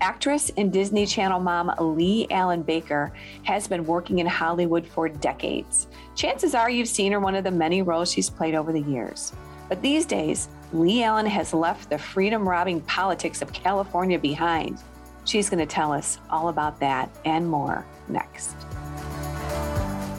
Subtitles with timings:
[0.00, 3.12] Actress and Disney Channel mom Leigh-Allyn Baker
[3.44, 5.86] has been working in Hollywood for decades.
[6.14, 9.32] Chances are you've seen her one of the many roles she's played over the years.
[9.70, 14.78] But these days, Leigh-Allyn has left the freedom robbing politics of California behind.
[15.24, 18.54] She's going to tell us all about that and more next.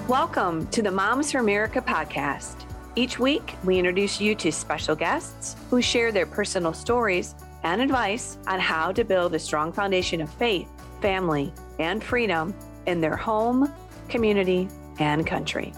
[0.07, 2.65] Welcome to the Moms for America podcast.
[2.95, 8.37] Each week, we introduce you to special guests who share their personal stories and advice
[8.47, 10.69] on how to build a strong foundation of faith,
[11.01, 12.53] family, and freedom
[12.85, 13.71] in their home,
[14.09, 14.67] community,
[14.99, 15.73] and country.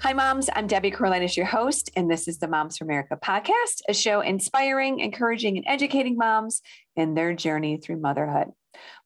[0.00, 0.48] Hi, moms.
[0.54, 4.20] I'm Debbie Carolinas, your host, and this is the Moms for America podcast, a show
[4.20, 6.62] inspiring, encouraging, and educating moms
[6.94, 8.48] in their journey through motherhood.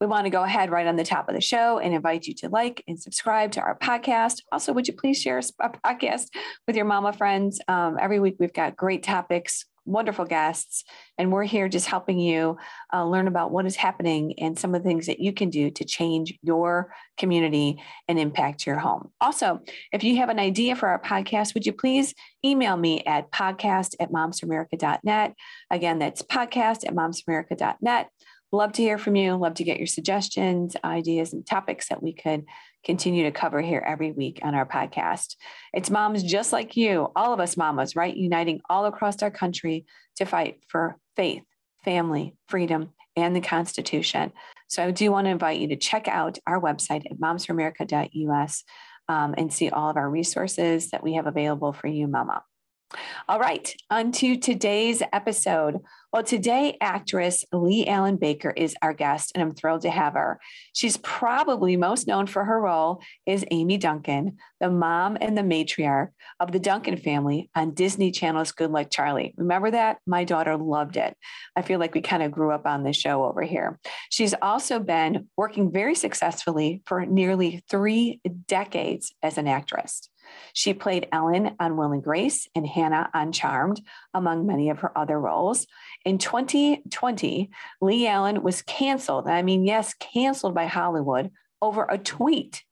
[0.03, 2.34] We want to go ahead right on the top of the show and invite you
[2.34, 4.42] to like and subscribe to our podcast.
[4.53, 6.27] Also, would you please share our podcast
[6.66, 7.59] with your mama friends?
[7.69, 10.84] Um, every week, we've got great topics, wonderful guests,
[11.18, 12.56] and we're here just helping you
[12.92, 15.70] uh, learn about what is happening and some of the things that you can do
[15.70, 19.11] to change your community and impact your home.
[19.20, 19.61] Also,
[19.92, 23.94] if you have an idea for our podcast, would you please email me at podcast
[24.00, 25.34] at momsamerica.net.
[25.70, 28.08] Again, that's podcast at momsamerica.net.
[28.55, 29.34] Love to hear from you.
[29.34, 32.45] Love to get your suggestions, ideas, and topics that we could
[32.84, 35.36] continue to cover here every week on our podcast.
[35.72, 38.14] It's moms just like you, all of us mamas, right?
[38.14, 39.86] Uniting all across our country
[40.17, 41.45] to fight for faith,
[41.83, 44.33] family, freedom, and the Constitution.
[44.69, 48.64] So I do want to invite you to check out our website at momsforamerica.us
[49.08, 52.42] um, and see all of our resources that we have available for you, mama.
[53.29, 55.81] All right, on to today's episode.
[56.12, 60.39] Well, today, actress Leigh-Allyn Baker is our guest, and I'm thrilled to have her.
[60.75, 66.09] She's probably most known for her role as Amy Duncan, the mom and the matriarch
[66.39, 69.33] of the Duncan family on Disney Channel's Good Luck Charlie.
[69.39, 69.98] Remember that?
[70.07, 71.17] My daughter loved it.
[71.57, 73.79] I feel like we kind of grew up on this show over here.
[74.11, 80.11] She's also been working very successfully for nearly three decades as an actress.
[80.52, 83.80] She played Ellen on Will and Grace and Hannah on Charmed,
[84.14, 85.67] among many of her other roles.
[86.05, 89.29] In 2020, Leigh-Allyn was canceled.
[89.29, 91.30] I mean, yes, canceled by Hollywood
[91.61, 92.64] over a tweet.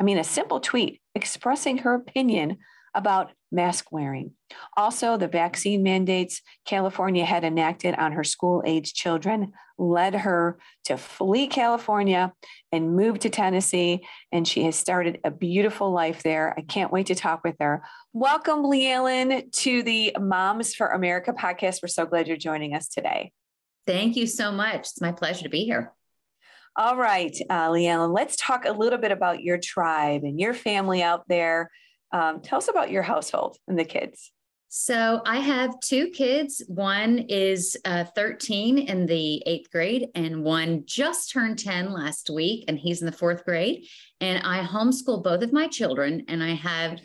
[0.00, 2.58] I mean, a simple tweet expressing her opinion
[2.94, 4.32] about mask wearing.
[4.76, 10.96] Also, the vaccine mandates California had enacted on her school age children led her to
[10.96, 12.32] flee California
[12.72, 14.06] and move to Tennessee.
[14.32, 16.54] And she has started a beautiful life there.
[16.56, 17.84] I can't wait to talk with her.
[18.12, 21.82] Welcome, Allyn, to the Moms for America podcast.
[21.82, 23.32] We're so glad you're joining us today.
[23.86, 24.80] Thank you so much.
[24.80, 25.92] It's my pleasure to be here.
[26.76, 31.04] All right, uh, Allyn, let's talk a little bit about your tribe and your family
[31.04, 31.70] out there.
[32.14, 34.30] Um, tell us about your household and the kids.
[34.68, 36.62] So I have two kids.
[36.68, 42.64] One is uh, 13 in the eighth grade, and one just turned 10 last week,
[42.68, 43.86] and he's in the fourth grade.
[44.20, 47.00] And I homeschool both of my children, and I have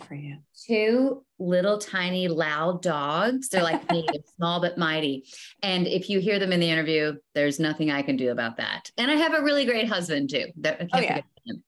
[0.70, 3.50] two little tiny loud dogs.
[3.50, 5.26] They're like me, small but mighty.
[5.64, 8.92] And if you hear them in the interview, there's nothing I can do about that.
[8.98, 10.48] And I have a really great husband too.
[10.94, 11.22] oh, yeah.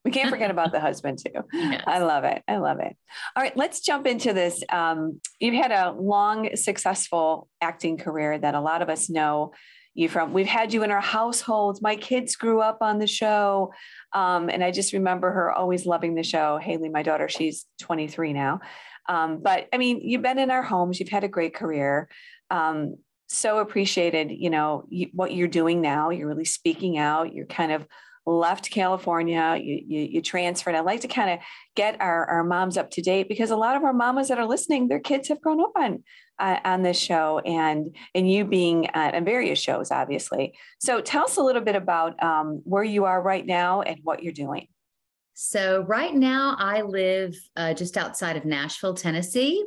[0.05, 1.41] We can't forget about the husband too.
[1.53, 1.83] Yes.
[1.87, 2.43] I love it.
[2.47, 2.95] I love it.
[3.35, 4.61] All right, let's jump into this.
[4.69, 9.53] Um, you've had a long, successful acting career that a lot of us know
[9.93, 10.33] you from.
[10.33, 11.81] We've had you in our households.
[11.81, 13.73] My kids grew up on the show.
[14.13, 16.57] Um, and I just remember her always loving the show.
[16.57, 18.59] Haley, my daughter, she's 23 now.
[19.07, 22.07] Um, but I mean, you've been in our homes, you've had a great career.
[22.49, 22.95] Um,
[23.27, 26.09] so appreciated, you know, you, what you're doing now.
[26.09, 27.33] You're really speaking out.
[27.33, 27.87] You're kind of
[28.25, 30.75] left California, you, you, you transferred.
[30.75, 31.39] I'd like to kind of
[31.75, 34.45] get our, our moms up to date because a lot of our mamas that are
[34.45, 36.03] listening, their kids have grown up on
[36.39, 40.53] uh, on this show and and you being at, at various shows, obviously.
[40.79, 44.23] So tell us a little bit about um, where you are right now and what
[44.23, 44.67] you're doing.
[45.33, 49.65] So right now, I live uh, just outside of Nashville, Tennessee.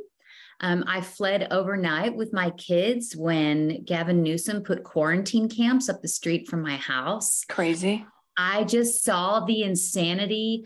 [0.60, 6.08] Um, I fled overnight with my kids when Gavin Newsom put quarantine camps up the
[6.08, 7.44] street from my house.
[7.48, 8.06] Crazy.
[8.36, 10.64] I just saw the insanity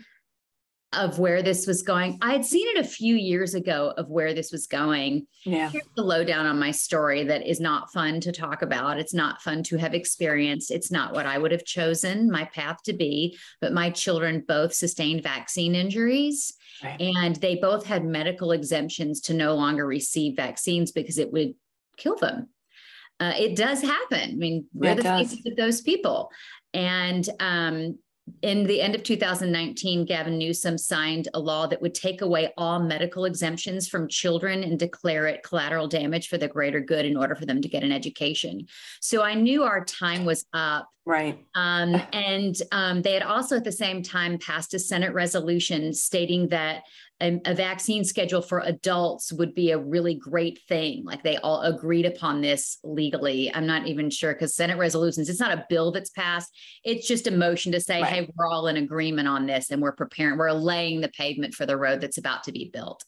[0.93, 2.17] of where this was going.
[2.21, 5.27] I had seen it a few years ago of where this was going.
[5.45, 5.69] Yeah.
[5.69, 8.99] Here's the lowdown on my story that is not fun to talk about.
[8.99, 10.71] It's not fun to have experienced.
[10.71, 13.37] It's not what I would have chosen my path to be.
[13.61, 16.53] But my children both sustained vaccine injuries.
[16.83, 16.99] Right.
[16.99, 21.53] And they both had medical exemptions to no longer receive vaccines because it would
[21.97, 22.49] kill them.
[23.19, 24.31] Uh, it does happen.
[24.31, 26.31] I mean, we're the faces of those people.
[26.73, 27.99] And um,
[28.41, 32.79] in the end of 2019, Gavin Newsom signed a law that would take away all
[32.79, 37.35] medical exemptions from children and declare it collateral damage for the greater good in order
[37.35, 38.67] for them to get an education.
[39.01, 40.89] So I knew our time was up.
[41.09, 41.43] Right.
[41.55, 46.49] Um, and um, they had also at the same time passed a Senate resolution stating
[46.49, 46.83] that
[47.19, 51.03] a, a, vaccine schedule for adults would be a really great thing.
[51.03, 53.51] Like they all agreed upon this legally.
[53.51, 56.55] I'm not even sure because Senate resolutions, it's not a bill that's passed.
[56.83, 58.13] It's just a motion to say, right.
[58.13, 61.65] hey, we're all in agreement on this and we're preparing, we're laying the pavement for
[61.65, 63.03] the road that's about to be built.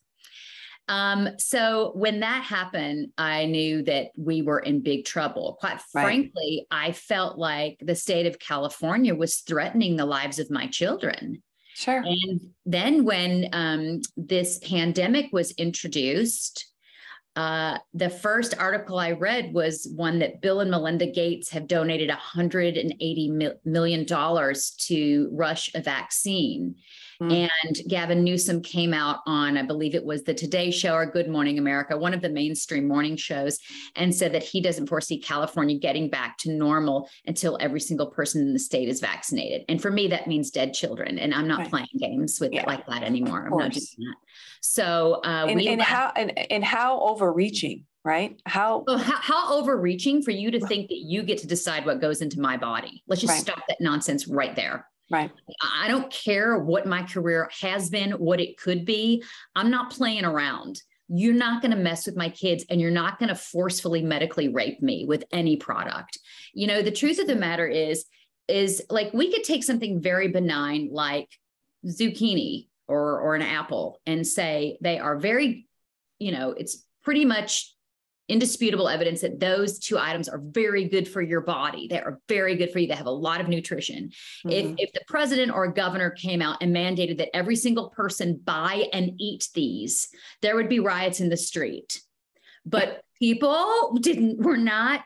[0.87, 5.57] Um, so when that happened, I knew that we were in big trouble.
[5.59, 6.03] Quite right.
[6.03, 11.43] frankly, I felt like the state of California was threatening the lives of my children.
[11.75, 12.03] Sure.
[12.05, 16.71] And then when um, this pandemic was introduced,
[17.35, 22.09] uh, the first article I read was one that Bill and Melinda Gates have donated
[22.09, 26.75] $180 million to rush a vaccine.
[27.21, 27.49] Mm.
[27.63, 31.29] And Gavin Newsom came out on, I believe it was the Today Show or Good
[31.29, 33.59] Morning America, one of the mainstream morning shows,
[33.95, 38.41] and said that he doesn't foresee California getting back to normal until every single person
[38.41, 39.63] in the state is vaccinated.
[39.69, 41.19] And for me, that means dead children.
[41.19, 41.69] And I'm not right.
[41.69, 42.61] playing games with yeah.
[42.61, 43.45] it like that anymore.
[43.45, 44.15] I'm not doing that.
[44.61, 48.41] So, uh, and, and how and, and how overreaching right?
[48.47, 52.01] How, well, how, how overreaching for you to think that you get to decide what
[52.01, 53.03] goes into my body?
[53.07, 53.41] Let's just right.
[53.41, 54.87] stop that nonsense right there.
[55.11, 55.29] Right.
[55.61, 59.23] I don't care what my career has been, what it could be.
[59.55, 60.81] I'm not playing around.
[61.09, 64.47] You're not going to mess with my kids and you're not going to forcefully medically
[64.47, 66.17] rape me with any product.
[66.53, 68.05] You know, the truth of the matter is,
[68.47, 71.27] is like we could take something very benign like
[71.85, 75.67] zucchini or, or an apple and say they are very,
[76.19, 77.75] you know, it's pretty much
[78.31, 81.87] indisputable evidence that those two items are very good for your body.
[81.87, 82.87] They are very good for you.
[82.87, 84.11] They have a lot of nutrition.
[84.45, 84.49] Mm-hmm.
[84.49, 88.39] If, if the president or a governor came out and mandated that every single person
[88.43, 90.07] buy and eat these,
[90.41, 92.01] there would be riots in the street.
[92.65, 95.01] But people didn't were not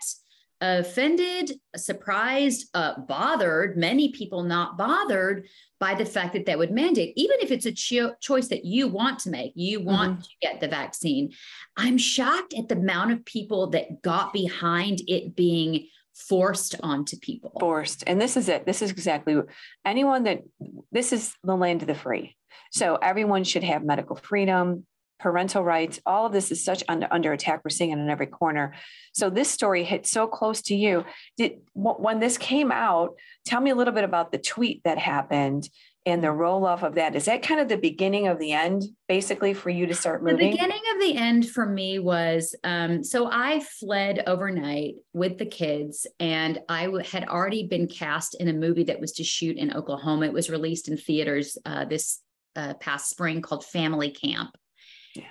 [0.62, 5.48] offended, surprised, uh, bothered, many people not bothered
[5.80, 8.88] by the fact that that would mandate, even if it's a cho- choice that you
[8.88, 10.22] want to make, you want mm-hmm.
[10.22, 11.32] to get the vaccine.
[11.76, 17.52] I'm shocked at the amount of people that got behind it being forced onto people.
[17.60, 18.04] Forced.
[18.08, 18.66] And this is it.
[18.66, 19.38] This is exactly
[19.84, 20.44] anyone that
[20.92, 22.38] this is the land of the free.
[22.72, 24.86] So everyone should have medical freedom
[25.20, 27.62] parental rights all of this is such under, under attack.
[27.64, 28.74] We're seeing it in every corner.
[29.14, 31.06] So this story hit so close to you.
[31.38, 33.16] Did when this came out
[33.46, 35.70] tell me a little bit about the tweet that happened
[36.08, 37.16] and the roll off of that.
[37.16, 40.38] Is that kind of the beginning of the end basically for you to start moving?
[40.38, 45.46] the beginning of the end for me was um, so i fled overnight with the
[45.46, 49.58] kids and I w- had already been cast in a movie that was to shoot
[49.58, 50.28] in oklahoma.
[50.28, 52.22] It was released in theaters uh, this
[52.56, 54.56] uh, past spring called family camp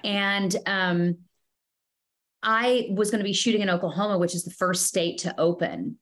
[0.03, 1.19] and um,
[2.43, 5.99] I was going to be shooting in Oklahoma, which is the first state to open.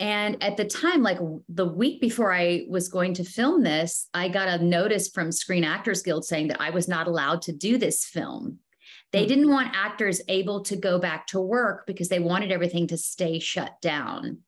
[0.00, 1.18] And at the time, like
[1.48, 5.62] the week before I was going to film this, I got a notice from Screen
[5.62, 8.58] Actors Guild saying that I was not allowed to do this film.
[9.12, 9.28] They mm-hmm.
[9.28, 13.38] didn't want actors able to go back to work because they wanted everything to stay
[13.38, 14.38] shut down.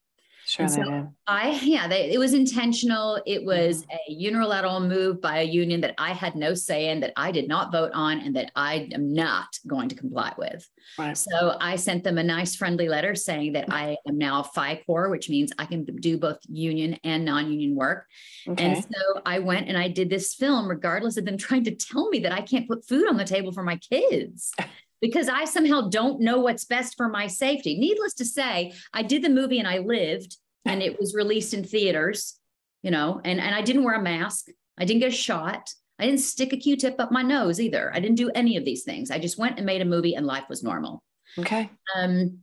[0.46, 0.68] Sure.
[0.68, 3.20] So I, yeah, they, it was intentional.
[3.26, 3.96] It was mm-hmm.
[4.08, 7.48] a unilateral move by a union that I had no say in, that I did
[7.48, 10.64] not vote on, and that I am not going to comply with.
[10.98, 11.18] Right.
[11.18, 15.28] So I sent them a nice, friendly letter saying that I am now Fi-Core, which
[15.28, 18.06] means I can do both union and non union work.
[18.48, 18.64] Okay.
[18.64, 22.08] And so I went and I did this film, regardless of them trying to tell
[22.08, 24.52] me that I can't put food on the table for my kids.
[25.00, 27.78] because I somehow don't know what's best for my safety.
[27.78, 31.64] Needless to say, I did the movie and I lived, and it was released in
[31.64, 32.38] theaters,
[32.82, 34.46] you know, and, and I didn't wear a mask.
[34.78, 35.70] I didn't get a shot.
[35.98, 37.90] I didn't stick a Q tip up my nose either.
[37.94, 39.10] I didn't do any of these things.
[39.10, 41.02] I just went and made a movie and life was normal.
[41.38, 41.70] Okay.
[41.96, 42.40] Um,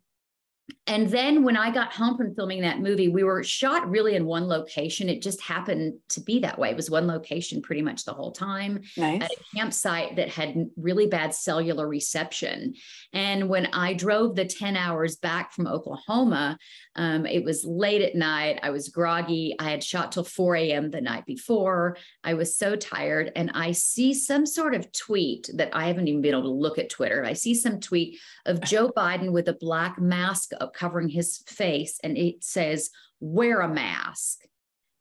[0.86, 4.26] and then when I got home from filming that movie, we were shot really in
[4.26, 5.08] one location.
[5.08, 6.72] It just happened to be that way.
[6.72, 9.22] It was one location pretty much the whole time nice.
[9.22, 12.74] at a campsite that had really bad cellular reception.
[13.14, 16.58] And when I drove the 10 hours back from Oklahoma,
[16.96, 18.60] um, it was late at night.
[18.62, 19.56] I was groggy.
[19.60, 20.92] I had shot till 4 a.m.
[20.92, 21.98] the night before.
[22.26, 23.32] I was so tired.
[23.38, 26.78] And I see some sort of tweet that I haven't even been able to look
[26.78, 27.24] at Twitter.
[27.26, 32.00] I see some tweet of Joe Biden with a black mask up covering his face,
[32.04, 34.40] and it says, wear a mask.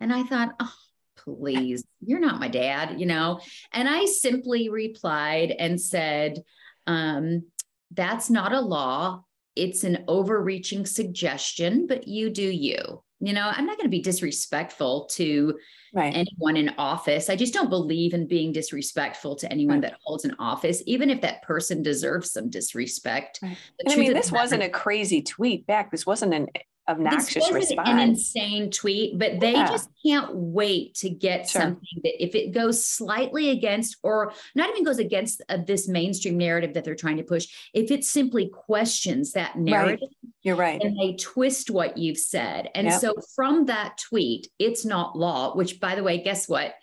[0.01, 0.75] And I thought, oh,
[1.17, 3.41] please, you're not my dad, you know?
[3.73, 6.43] And I simply replied and said,
[6.87, 7.45] um,
[7.91, 9.25] that's not a law
[9.57, 13.03] it's an overreaching suggestion, but you do you.
[13.21, 15.57] You know, I'm not going to be disrespectful to
[15.95, 16.13] right.
[16.13, 17.31] anyone in office.
[17.31, 19.93] I just don't believe in being disrespectful to anyone right.
[19.93, 23.39] that holds an office, even if that person deserves some disrespect.
[23.41, 23.57] Right.
[23.89, 25.93] I mean, this wasn't a crazy tweet back.
[25.93, 26.49] This wasn't an
[26.89, 27.89] obnoxious this response.
[27.89, 29.69] An insane tweet, but they yeah.
[29.69, 31.63] just can't wait to get sure.
[31.63, 36.37] something that if it goes slightly against, or not even goes against uh, this mainstream
[36.37, 40.33] narrative that they're trying to push, if it simply questions that narrative, right.
[40.43, 43.01] you're right, and they twist what you've said, and yep.
[43.01, 45.55] so from that tweet, it's not law.
[45.55, 46.75] Which, by the way, guess what?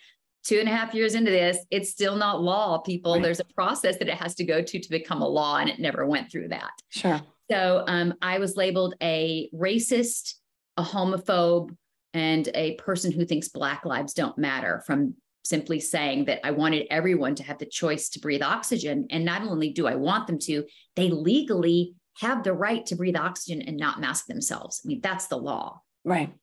[0.41, 3.13] two and a half years into this, it's still not law, people.
[3.13, 3.24] Right.
[3.24, 5.79] There's a process that it has to go to to become a law, and it
[5.79, 6.72] never went through that.
[6.89, 7.22] Sure.
[7.51, 10.36] So um, I was labeled a racist,
[10.77, 11.75] a homophobe,
[12.13, 16.88] and a person who thinks Black lives don't matter from simply saying that I wanted
[16.89, 19.08] everyone to have the choice to breathe oxygen.
[19.10, 20.65] And not only do I want them to,
[20.96, 24.82] they legally have the right to breathe oxygen and not mask themselves.
[24.84, 25.82] I mean, that's the law.
[26.03, 26.34] Right.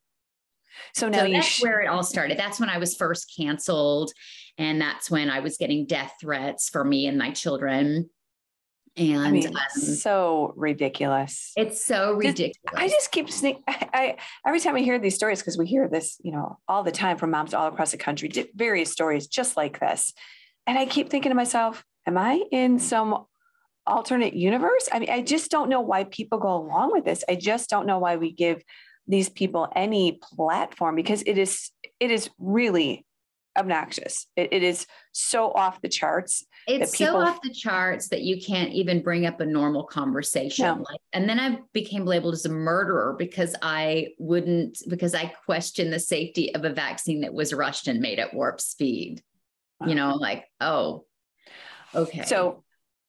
[0.94, 2.38] So now so that's sh- where it all started.
[2.38, 4.12] That's when I was first canceled.
[4.58, 8.10] And that's when I was getting death threats for me and my children.
[8.96, 11.52] And I mean, um, so ridiculous.
[11.56, 12.56] It's so ridiculous.
[12.74, 13.58] I just keep sneak.
[13.68, 16.82] I, I, every time I hear these stories, because we hear this, you know, all
[16.82, 20.14] the time from moms all across the country, various stories just like this,
[20.66, 23.26] and I keep thinking to myself, "Am I in some
[23.86, 27.22] alternate universe?" I mean, I just don't know why people go along with this.
[27.28, 28.62] I just don't know why we give
[29.06, 33.05] these people any platform because it is it is really
[33.56, 34.26] obnoxious.
[34.36, 36.44] it, it is so off the charts.
[36.66, 37.14] It's people...
[37.14, 40.64] so off the charts that you can't even bring up a normal conversation.
[40.64, 40.75] No.
[40.75, 45.92] Like, and then I became labeled as a murderer because I wouldn't, because I questioned
[45.92, 49.22] the safety of a vaccine that was rushed and made at warp speed.
[49.80, 49.88] Wow.
[49.88, 51.04] You know, like, oh,
[51.94, 52.25] okay.
[52.25, 52.64] So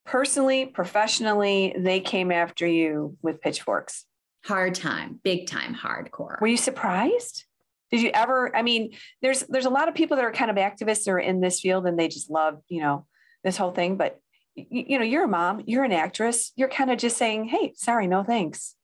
[0.06, 4.06] personally, professionally, they came after you with pitchforks.
[4.46, 6.40] Hard time, big time, hardcore.
[6.40, 7.44] Were you surprised?
[7.92, 10.58] Did you ever i mean there's there's a lot of people that are kind of
[10.58, 13.06] activists or in this field and they just love you know
[13.44, 14.20] this whole thing but
[14.56, 17.74] you, you know you're a mom you're an actress you're kind of just saying hey
[17.76, 18.76] sorry no thanks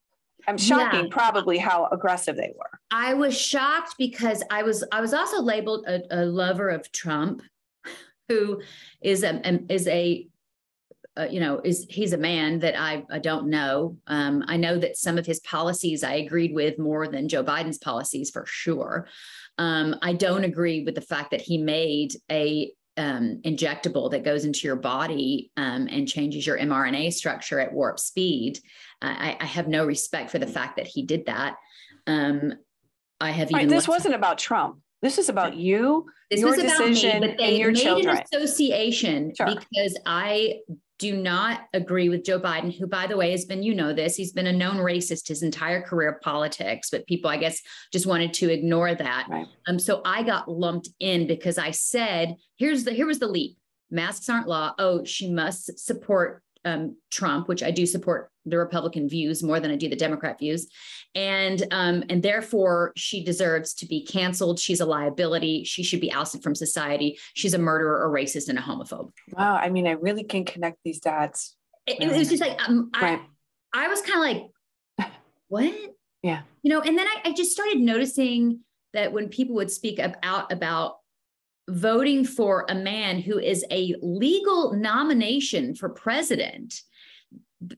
[0.48, 1.12] i'm shocking yeah.
[1.12, 5.86] probably how aggressive they were i was shocked because i was i was also labeled
[5.88, 7.42] a, a lover of trump
[8.30, 8.62] who
[9.02, 10.28] is a is a
[11.18, 13.98] uh, you know, is he's a man that I, I don't know.
[14.08, 17.78] Um, I know that some of his policies I agreed with more than Joe Biden's
[17.78, 19.08] policies for sure.
[19.58, 24.46] Um, I don't agree with the fact that he made a um, injectable that goes
[24.46, 28.60] into your body um, and changes your mRNA structure at warp speed.
[29.02, 31.56] I, I, have no respect for the fact that he did that.
[32.06, 32.54] Um,
[33.20, 33.62] I have even.
[33.62, 34.78] Right, this wasn't about Trump.
[35.02, 38.18] This is about you, this your decision, me, but they made children.
[38.18, 39.48] an association sure.
[39.48, 40.60] because I
[41.04, 44.16] do not agree with Joe Biden, who, by the way, has been, you know, this,
[44.16, 48.06] he's been a known racist his entire career of politics, but people, I guess, just
[48.06, 49.28] wanted to ignore that.
[49.30, 49.46] Right.
[49.68, 53.58] Um, so I got lumped in because I said, here's the, here was the leap.
[53.92, 54.74] Masks aren't law.
[54.80, 59.72] Oh, she must support um, Trump, which I do support the Republican views more than
[59.72, 60.68] I do the Democrat views,
[61.16, 64.60] and um, and therefore she deserves to be canceled.
[64.60, 65.64] She's a liability.
[65.64, 67.18] She should be ousted from society.
[67.34, 69.12] She's a murderer, a racist, and a homophobe.
[69.32, 71.56] Wow, I mean, I really can connect these dots.
[71.86, 73.20] It, it was just like um, right.
[73.74, 74.48] I, I was kind of
[75.00, 75.12] like,
[75.48, 75.74] what?
[76.22, 76.82] Yeah, you know.
[76.82, 78.62] And then I, I just started noticing
[78.94, 80.98] that when people would speak out about
[81.70, 86.82] voting for a man who is a legal nomination for president,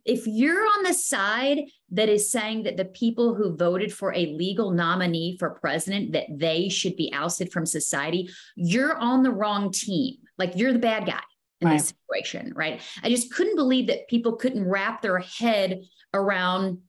[0.05, 1.59] if you're on the side
[1.91, 6.25] that is saying that the people who voted for a legal nominee for president that
[6.29, 11.05] they should be ousted from society you're on the wrong team like you're the bad
[11.05, 11.21] guy
[11.61, 11.77] in right.
[11.77, 15.81] this situation right i just couldn't believe that people couldn't wrap their head
[16.13, 16.79] around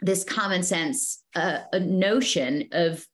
[0.00, 3.06] this common sense uh, notion of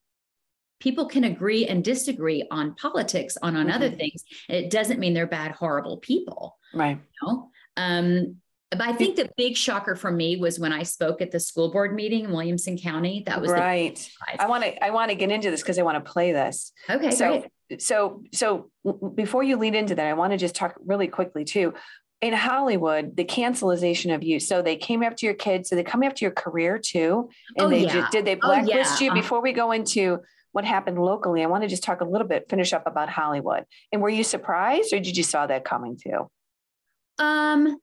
[0.80, 3.74] people can agree and disagree on politics on on mm-hmm.
[3.74, 7.50] other things and it doesn't mean they're bad horrible people right you know?
[7.76, 8.36] um
[8.70, 11.70] but I think the big shocker for me was when I spoke at the school
[11.70, 13.22] board meeting in Williamson County.
[13.24, 14.10] That was right.
[14.38, 16.72] I want to I want to get into this because I want to play this.
[16.88, 17.10] Okay.
[17.10, 17.82] So great.
[17.82, 18.70] so so
[19.14, 21.72] before you lead into that, I want to just talk really quickly too.
[22.20, 24.38] In Hollywood, the cancelization of you.
[24.38, 25.70] So they came after your kids.
[25.70, 27.30] So they come after your career too.
[27.56, 27.92] And oh, they yeah.
[27.92, 29.04] just, did they blacklist oh, yeah.
[29.04, 29.20] you uh-huh.
[29.20, 30.18] before we go into
[30.52, 31.42] what happened locally?
[31.42, 33.64] I want to just talk a little bit, finish up about Hollywood.
[33.92, 36.28] And were you surprised or did you saw that coming too?
[37.18, 37.78] Um,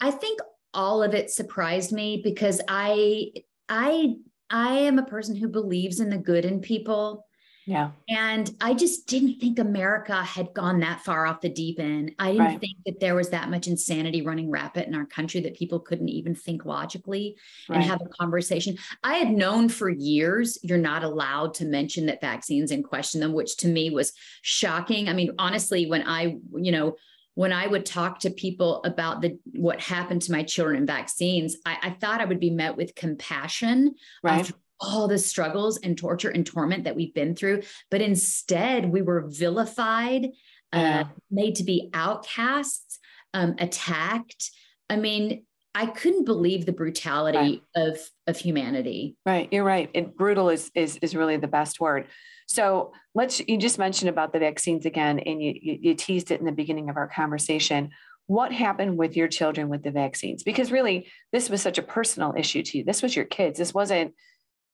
[0.00, 0.40] I think
[0.74, 3.32] all of it surprised me because I
[3.68, 4.16] I
[4.50, 7.24] I am a person who believes in the good in people
[7.66, 7.90] Yeah.
[8.08, 12.12] And I just didn't think America had gone that far off the deep end.
[12.18, 12.60] I didn't right.
[12.60, 16.08] think that there was that much insanity running rapid in our country that people couldn't
[16.08, 17.36] even think logically
[17.68, 17.76] right.
[17.76, 18.78] and have a conversation.
[19.04, 23.32] I had known for years you're not allowed to mention that vaccines and question them,
[23.32, 25.08] which to me was shocking.
[25.08, 26.96] I mean, honestly, when I, you know,
[27.34, 31.56] when I would talk to people about the what happened to my children in vaccines,
[31.64, 34.40] I, I thought I would be met with compassion right.
[34.40, 37.62] after all the struggles and torture and torment that we've been through.
[37.90, 40.28] But instead, we were vilified,
[40.72, 42.98] uh, made to be outcasts,
[43.32, 44.50] um, attacked.
[44.90, 47.62] I mean, I couldn't believe the brutality right.
[47.74, 49.16] of of humanity.
[49.24, 49.88] Right, you're right.
[49.94, 52.06] It, brutal is is is really the best word.
[52.46, 53.40] So let's.
[53.40, 56.52] You just mentioned about the vaccines again, and you, you you teased it in the
[56.52, 57.90] beginning of our conversation.
[58.26, 60.42] What happened with your children with the vaccines?
[60.42, 62.84] Because really, this was such a personal issue to you.
[62.84, 63.58] This was your kids.
[63.58, 64.14] This wasn't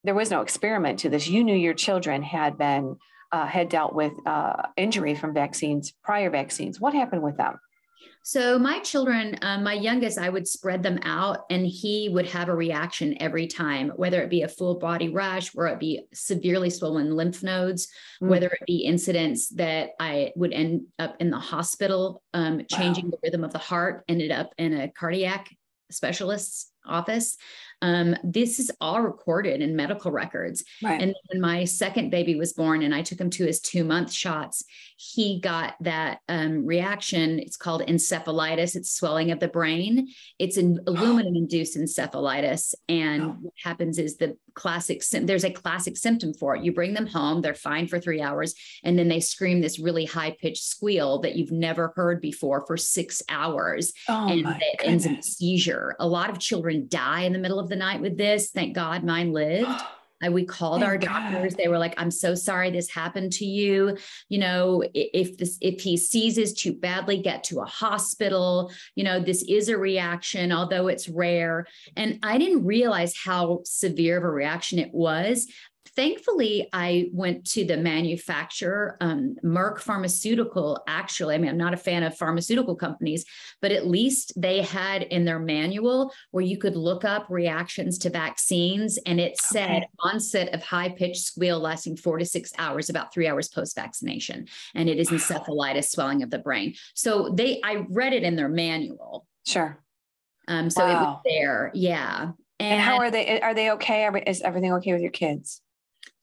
[0.08, 1.28] there was no experiment to this.
[1.28, 2.96] You knew your children had been
[3.30, 6.80] uh, had dealt with uh, injury from vaccines, prior vaccines.
[6.80, 7.60] What happened with them?
[8.22, 12.48] So my children, um, my youngest, I would spread them out, and he would have
[12.48, 16.70] a reaction every time, whether it be a full body rash, or it be severely
[16.70, 17.86] swollen lymph nodes,
[18.22, 18.28] mm.
[18.28, 23.10] whether it be incidents that I would end up in the hospital, um, changing wow.
[23.10, 25.50] the rhythm of the heart, ended up in a cardiac
[25.90, 27.36] specialist's office.
[27.82, 30.64] Um, this is all recorded in medical records.
[30.82, 31.00] Right.
[31.00, 34.12] And when my second baby was born and I took him to his two month
[34.12, 34.64] shots,
[34.96, 37.38] he got that um, reaction.
[37.38, 40.08] It's called encephalitis, it's swelling of the brain.
[40.38, 42.74] It's an aluminum induced encephalitis.
[42.88, 43.36] And oh.
[43.40, 46.64] what happens is the classic, there's a classic symptom for it.
[46.64, 50.04] You bring them home, they're fine for three hours, and then they scream this really
[50.04, 53.92] high pitched squeal that you've never heard before for six hours.
[54.08, 55.94] Oh, and it ends in seizure.
[56.00, 58.50] A lot of children die in the middle of the night with this.
[58.50, 59.70] Thank God mine lived.
[60.22, 61.54] I, we called Thank our doctors.
[61.54, 61.62] God.
[61.62, 63.96] They were like, I'm so sorry this happened to you.
[64.28, 68.72] You know, if this, if he seizes too badly, get to a hospital.
[68.94, 71.66] You know, this is a reaction, although it's rare.
[71.96, 75.46] And I didn't realize how severe of a reaction it was
[75.94, 80.82] thankfully, I went to the manufacturer, um, Merck Pharmaceutical.
[80.86, 83.24] Actually, I mean, I'm not a fan of pharmaceutical companies,
[83.60, 88.10] but at least they had in their manual where you could look up reactions to
[88.10, 89.88] vaccines, and it said okay.
[90.00, 94.46] onset of high pitched squeal lasting four to six hours, about three hours post vaccination,
[94.74, 96.74] and it is encephalitis, swelling of the brain.
[96.94, 99.26] So they, I read it in their manual.
[99.46, 99.82] Sure.
[100.46, 100.90] Um, so wow.
[100.90, 102.32] it was there, yeah.
[102.60, 103.40] And, and, how are they?
[103.40, 104.08] Are they okay?
[104.26, 105.60] Is everything okay with your kids?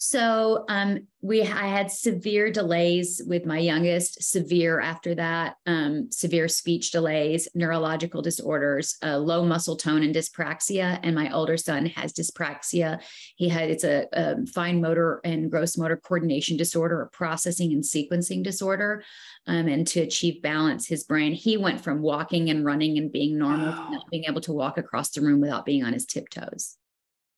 [0.08, 6.48] So um, we I had severe delays with my youngest, severe after that, um, severe
[6.48, 12.14] speech delays, neurological disorders, uh, low muscle tone and dyspraxia, and my older son has
[12.14, 13.02] dyspraxia.
[13.36, 17.84] He had it's a, a fine motor and gross motor coordination disorder, a processing and
[17.84, 19.04] sequencing disorder,
[19.48, 23.40] um, and to achieve balance, his brain he went from walking and running and being
[23.40, 23.86] normal wow.
[23.86, 26.78] to not being able to walk across the room without being on his tiptoes.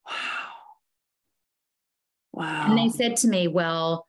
[0.06, 0.57] Wow.
[2.38, 2.66] Wow.
[2.68, 4.06] And they said to me, well,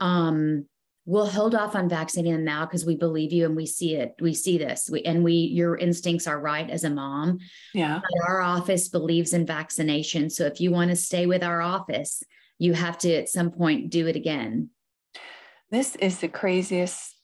[0.00, 0.66] um,
[1.06, 4.14] we'll hold off on vaccinating them now because we believe you and we see it.
[4.20, 4.90] We see this.
[4.92, 7.38] We, and we, your instincts are right as a mom.
[7.72, 8.00] Yeah.
[8.02, 10.28] But our office believes in vaccination.
[10.28, 12.22] So if you want to stay with our office,
[12.58, 14.68] you have to at some point do it again.
[15.70, 17.17] This is the craziest.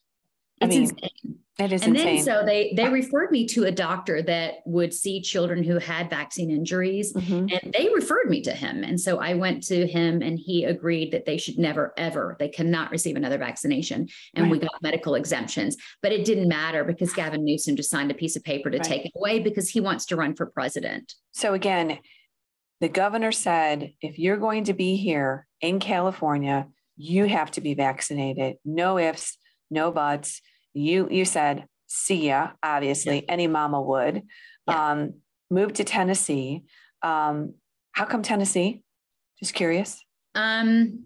[0.60, 1.38] I it's mean, insane.
[1.56, 2.16] It is and insane.
[2.16, 6.10] then so they they referred me to a doctor that would see children who had
[6.10, 7.46] vaccine injuries mm-hmm.
[7.48, 11.12] and they referred me to him and so I went to him and he agreed
[11.12, 14.50] that they should never ever they cannot receive another vaccination and right.
[14.50, 18.34] we got medical exemptions but it didn't matter because Gavin Newsom just signed a piece
[18.34, 18.84] of paper to right.
[18.84, 21.14] take it away because he wants to run for president.
[21.30, 21.98] So again
[22.80, 27.74] the governor said if you're going to be here in California you have to be
[27.74, 29.38] vaccinated no ifs
[29.74, 30.40] no buts
[30.72, 33.32] you you said see ya obviously yeah.
[33.32, 34.22] any mama would
[34.68, 34.92] yeah.
[34.92, 35.14] um
[35.50, 36.62] moved to tennessee
[37.02, 37.54] um
[37.92, 38.82] how come tennessee
[39.38, 40.02] just curious
[40.34, 41.04] um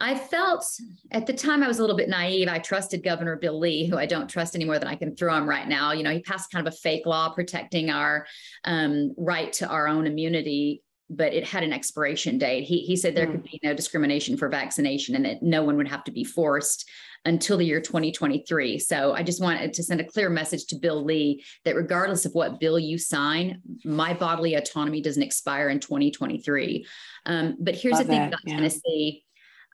[0.00, 0.64] I felt
[1.10, 2.48] at the time I was a little bit naive.
[2.48, 5.36] I trusted Governor Bill Lee, who I don't trust any more than I can throw
[5.36, 5.92] him right now.
[5.92, 8.26] You know, he passed kind of a fake law protecting our
[8.64, 12.64] um, right to our own immunity, but it had an expiration date.
[12.64, 13.32] He, he said there mm.
[13.32, 16.88] could be no discrimination for vaccination and that no one would have to be forced
[17.24, 18.78] until the year 2023.
[18.78, 22.32] So I just wanted to send a clear message to Bill Lee that regardless of
[22.32, 26.86] what bill you sign, my bodily autonomy doesn't expire in 2023.
[27.26, 28.54] Um, but here's Love the thing that, about yeah.
[28.56, 29.24] Tennessee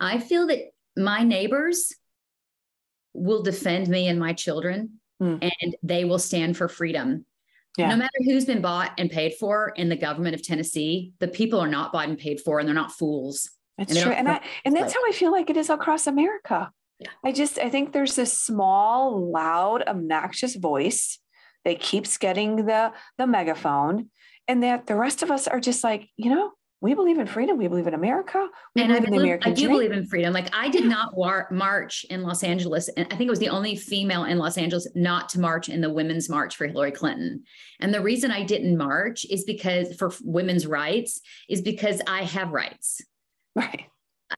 [0.00, 0.60] I feel that
[0.96, 1.94] my neighbors
[3.14, 5.38] will defend me and my children, mm.
[5.42, 7.24] and they will stand for freedom.
[7.78, 7.90] Yeah.
[7.90, 11.60] No matter who's been bought and paid for in the government of Tennessee, the people
[11.60, 13.50] are not bought and paid for, and they're not fools.
[13.76, 14.12] That's and true.
[14.12, 16.70] And I and that's how I feel like it is across America.
[16.98, 17.10] Yeah.
[17.24, 21.18] I just I think there's this small, loud, obnoxious voice
[21.64, 24.10] that keeps getting the the megaphone,
[24.48, 27.56] and that the rest of us are just like, you know, we believe in freedom.
[27.56, 28.48] We believe in America.
[28.74, 29.72] We and believe I in the American I do dream.
[29.72, 30.32] believe in freedom.
[30.32, 32.88] Like I did not war- march in Los Angeles.
[32.96, 35.80] And I think it was the only female in Los Angeles not to march in
[35.80, 37.44] the women's march for Hillary Clinton.
[37.80, 42.52] And the reason I didn't march is because for women's rights is because I have
[42.52, 43.00] rights.
[43.54, 43.86] Right.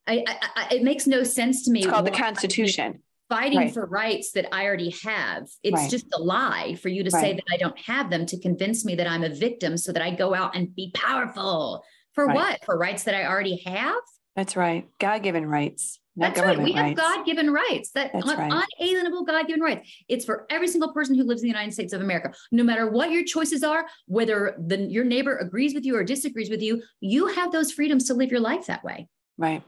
[0.07, 0.24] I,
[0.57, 1.81] I, it makes no sense to me.
[1.81, 3.03] It's called the Constitution.
[3.29, 3.74] Fighting right.
[3.74, 5.46] for rights that I already have.
[5.62, 5.90] It's right.
[5.90, 7.20] just a lie for you to right.
[7.20, 10.03] say that I don't have them to convince me that I'm a victim so that
[10.03, 11.85] I go out and be powerful.
[12.14, 12.64] For what?
[12.64, 14.01] For rights that I already have?
[14.35, 14.88] That's right.
[14.98, 16.01] God given rights.
[16.16, 16.59] That's right.
[16.59, 17.90] We have God given rights.
[17.92, 18.64] That un- right.
[18.81, 19.88] unalienable God given rights.
[20.09, 22.33] It's for every single person who lives in the United States of America.
[22.51, 26.51] No matter what your choices are, whether the, your neighbor agrees with you or disagrees
[26.51, 29.07] with you, you have those freedoms to live your life that way.
[29.37, 29.62] Right.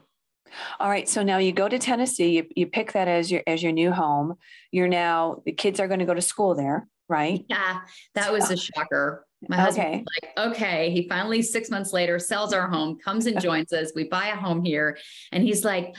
[0.79, 1.07] All right.
[1.07, 3.91] So now you go to Tennessee, you, you pick that as your as your new
[3.91, 4.35] home.
[4.71, 7.45] You're now the kids are going to go to school there, right?
[7.47, 7.79] Yeah,
[8.15, 9.25] that was a shocker.
[9.47, 10.05] My husband okay.
[10.37, 10.91] like, okay.
[10.91, 13.91] He finally six months later sells our home, comes and joins us.
[13.95, 14.97] We buy a home here.
[15.31, 15.95] And he's like,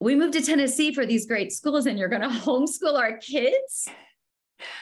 [0.00, 3.88] we moved to Tennessee for these great schools and you're going to homeschool our kids.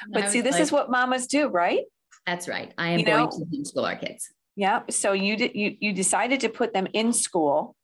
[0.04, 1.84] And but see, this like, is what mamas do, right?
[2.26, 2.72] That's right.
[2.76, 4.32] I am you going to homeschool our kids.
[4.56, 4.82] Yeah.
[4.90, 7.76] So you did you you decided to put them in school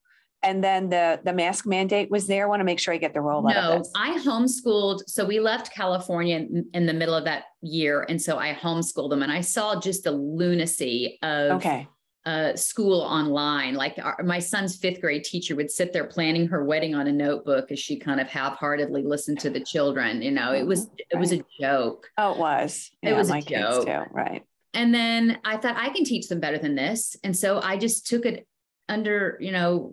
[0.43, 2.45] and then the the mask mandate was there.
[2.45, 5.01] I want to make sure I get the roll no, I homeschooled.
[5.07, 9.11] So we left California in, in, the middle of that year, and so I homeschooled
[9.11, 11.89] them, and I saw just the lunacy of okay.
[12.27, 13.75] Uh, school online.
[13.75, 17.13] Like our, my son's fifth grade teacher would sit there planning her wedding on a
[17.13, 20.21] notebook as she kind of half-heartedly listened to the children.
[20.21, 22.07] You know, it was it was a joke.
[22.19, 22.91] Oh, it was.
[23.03, 23.87] Yeah, it was a joke.
[23.87, 24.03] Too.
[24.11, 24.43] Right.
[24.79, 28.07] And then I thought I can teach them better than this, and so I just
[28.07, 28.47] took it
[28.89, 29.93] under you know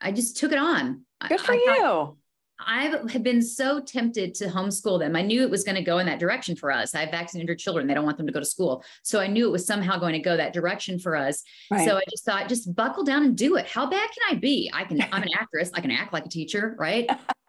[0.00, 1.02] I, just took it on.
[1.28, 2.16] Good for I, you.
[2.58, 5.14] I have been so tempted to homeschool them.
[5.14, 6.94] I knew it was going to go in that direction for us.
[6.94, 7.86] I have vaccinated children.
[7.86, 8.82] They don't want them to go to school.
[9.02, 11.42] So I knew it was somehow going to go that direction for us.
[11.70, 11.86] Right.
[11.86, 13.66] So I just thought, just buckle down and do it.
[13.66, 14.70] How bad can I be?
[14.72, 15.70] I can, I'm an actress.
[15.74, 17.08] I can act like a teacher, right?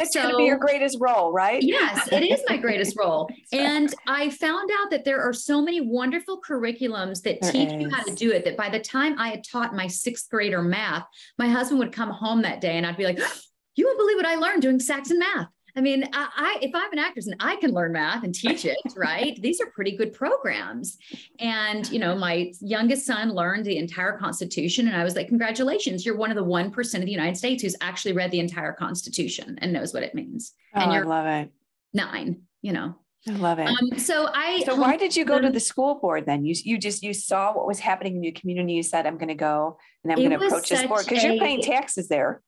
[0.00, 1.62] It's so, going to be your greatest role, right?
[1.62, 3.28] Yes, it is my greatest role.
[3.52, 7.82] and I found out that there are so many wonderful curriculums that there teach is.
[7.82, 10.62] you how to do it that by the time I had taught my sixth grader
[10.62, 11.06] math,
[11.38, 13.20] my husband would come home that day and I'd be like,
[13.76, 15.48] you won't believe what I learned doing Saxon math.
[15.76, 18.64] I mean, I, I, if I'm an actress and I can learn math and teach
[18.64, 19.40] it, right?
[19.40, 20.98] These are pretty good programs.
[21.38, 26.04] And you know, my youngest son learned the entire Constitution, and I was like, "Congratulations,
[26.04, 28.72] you're one of the one percent of the United States who's actually read the entire
[28.72, 31.52] Constitution and knows what it means." Oh, and you're I love it.
[31.92, 32.96] Nine, you know.
[33.28, 33.68] I love it.
[33.68, 34.62] Um, so I.
[34.64, 36.44] So why did you go to the school board then?
[36.44, 38.72] You you just you saw what was happening in your community.
[38.72, 41.38] You said, "I'm going to go and I'm going to approach this board" because you're
[41.38, 42.40] paying taxes there.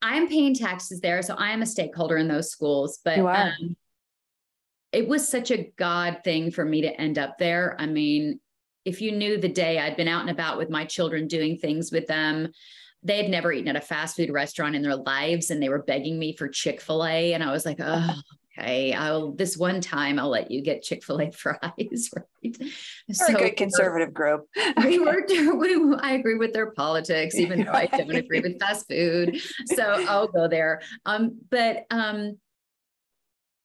[0.00, 3.00] I'm paying taxes there, so I am a stakeholder in those schools.
[3.04, 3.76] But um,
[4.92, 7.76] it was such a God thing for me to end up there.
[7.78, 8.40] I mean,
[8.84, 11.92] if you knew the day I'd been out and about with my children doing things
[11.92, 12.48] with them,
[13.02, 15.82] they had never eaten at a fast food restaurant in their lives, and they were
[15.82, 18.14] begging me for Chick Fil A, and I was like, oh
[18.58, 22.56] okay, I'll this one time I'll let you get Chick Fil A fries, right?
[23.12, 24.46] So a good conservative group.
[24.84, 25.24] we were,
[25.56, 29.40] we, I agree with their politics, even though I don't agree with fast food.
[29.66, 30.82] So I'll go there.
[31.06, 32.38] Um, but um,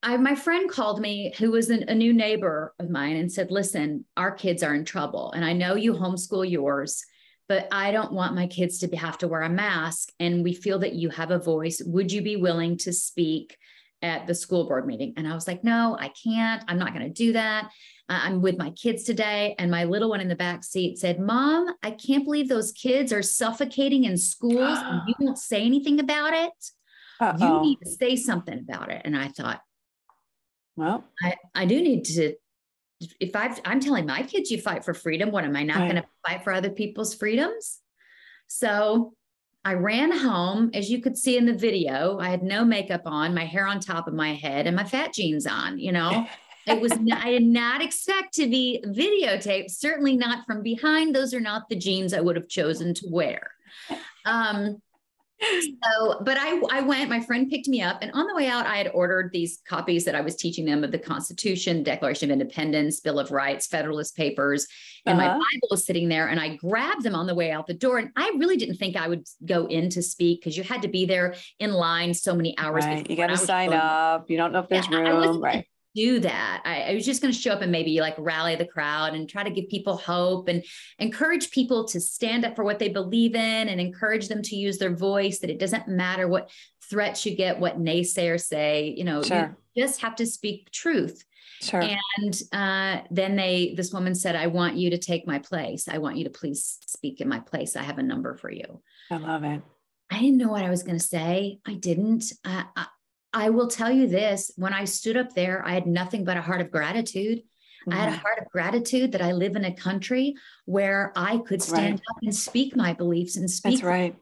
[0.01, 3.51] I, my friend called me, who was an, a new neighbor of mine, and said,
[3.51, 7.03] "Listen, our kids are in trouble, and I know you homeschool yours."
[7.49, 10.13] But I don't want my kids to be, have to wear a mask.
[10.17, 11.82] And we feel that you have a voice.
[11.86, 13.58] Would you be willing to speak
[14.03, 15.13] at the school board meeting.
[15.17, 16.63] And I was like, no, I can't.
[16.67, 17.71] I'm not going to do that.
[18.09, 19.55] I'm with my kids today.
[19.57, 23.13] And my little one in the back seat said, Mom, I can't believe those kids
[23.13, 26.51] are suffocating in schools and you won't say anything about it.
[27.21, 27.37] Uh-oh.
[27.39, 29.01] You need to say something about it.
[29.05, 29.61] And I thought,
[30.75, 32.35] well, I, I do need to.
[33.19, 35.91] If i am telling my kids you fight for freedom, what am I not right.
[35.91, 37.79] going to fight for other people's freedoms?
[38.47, 39.13] So
[39.65, 42.19] I ran home, as you could see in the video.
[42.19, 45.13] I had no makeup on, my hair on top of my head, and my fat
[45.13, 45.80] jeans on.
[45.80, 46.28] You know,
[46.67, 49.71] it was I did not expect to be videotaped.
[49.71, 51.15] Certainly not from behind.
[51.15, 53.52] Those are not the jeans I would have chosen to wear.
[54.26, 54.82] Um,
[55.41, 58.65] so, but I, I went, my friend picked me up, and on the way out,
[58.65, 62.34] I had ordered these copies that I was teaching them of the Constitution, Declaration of
[62.34, 64.67] Independence, Bill of Rights, Federalist Papers,
[65.06, 65.28] and uh-huh.
[65.28, 66.28] my Bible was sitting there.
[66.28, 67.98] And I grabbed them on the way out the door.
[67.98, 70.88] And I really didn't think I would go in to speak because you had to
[70.88, 72.86] be there in line so many hours.
[72.86, 73.10] Right.
[73.10, 74.30] You got to sign up.
[74.30, 75.41] You don't know if there's yeah, room.
[75.41, 75.65] right.
[75.95, 76.62] Do that.
[76.65, 79.29] I, I was just going to show up and maybe like rally the crowd and
[79.29, 80.63] try to give people hope and
[80.99, 84.77] encourage people to stand up for what they believe in and encourage them to use
[84.77, 86.49] their voice, that it doesn't matter what
[86.89, 89.56] threats you get, what naysayers say, you know, sure.
[89.73, 91.23] you just have to speak truth.
[91.62, 91.82] Sure.
[91.82, 95.88] And uh, then they, this woman said, I want you to take my place.
[95.88, 97.75] I want you to please speak in my place.
[97.75, 98.82] I have a number for you.
[99.10, 99.62] I love it.
[100.12, 101.60] I didn't know what I was going to say.
[101.65, 102.25] I didn't.
[102.43, 102.88] Uh, I,
[103.34, 106.41] I will tell you this when I stood up there, I had nothing but a
[106.41, 107.39] heart of gratitude.
[107.39, 107.93] Mm-hmm.
[107.93, 108.22] I had a mm-hmm.
[108.22, 112.02] heart of gratitude that I live in a country where I could stand right.
[112.12, 113.76] up and speak my beliefs and speak.
[113.76, 114.15] That's right.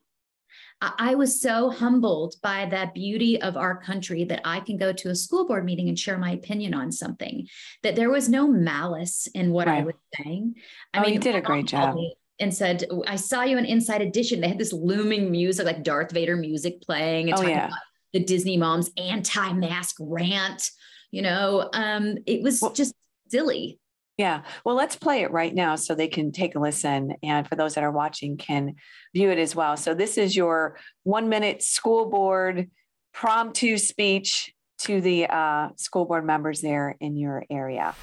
[0.82, 5.10] I was so humbled by the beauty of our country that I can go to
[5.10, 7.48] a school board meeting and share my opinion on something,
[7.84, 9.82] that there was no malice in what right.
[9.82, 10.56] I was saying.
[10.92, 11.98] I oh, mean, you did a great job.
[12.40, 14.42] And said, I saw you in Inside Edition.
[14.42, 17.70] They had this looming music, like Darth Vader music playing and oh, talking yeah.
[18.14, 20.70] The Disney moms anti-mask rant.
[21.12, 22.94] You know, um, it was well, just
[23.30, 23.80] silly.
[24.18, 24.44] Yeah.
[24.64, 27.16] Well, let's play it right now so they can take a listen.
[27.24, 28.76] And for those that are watching, can
[29.16, 29.78] view it as well.
[29.78, 32.70] So this is your one minute school board
[33.16, 37.96] promptu speech to the uh, school board members there in your area.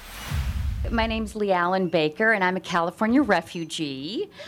[0.89, 4.29] My name's Leigh-Allyn Baker, and I'm a California refugee.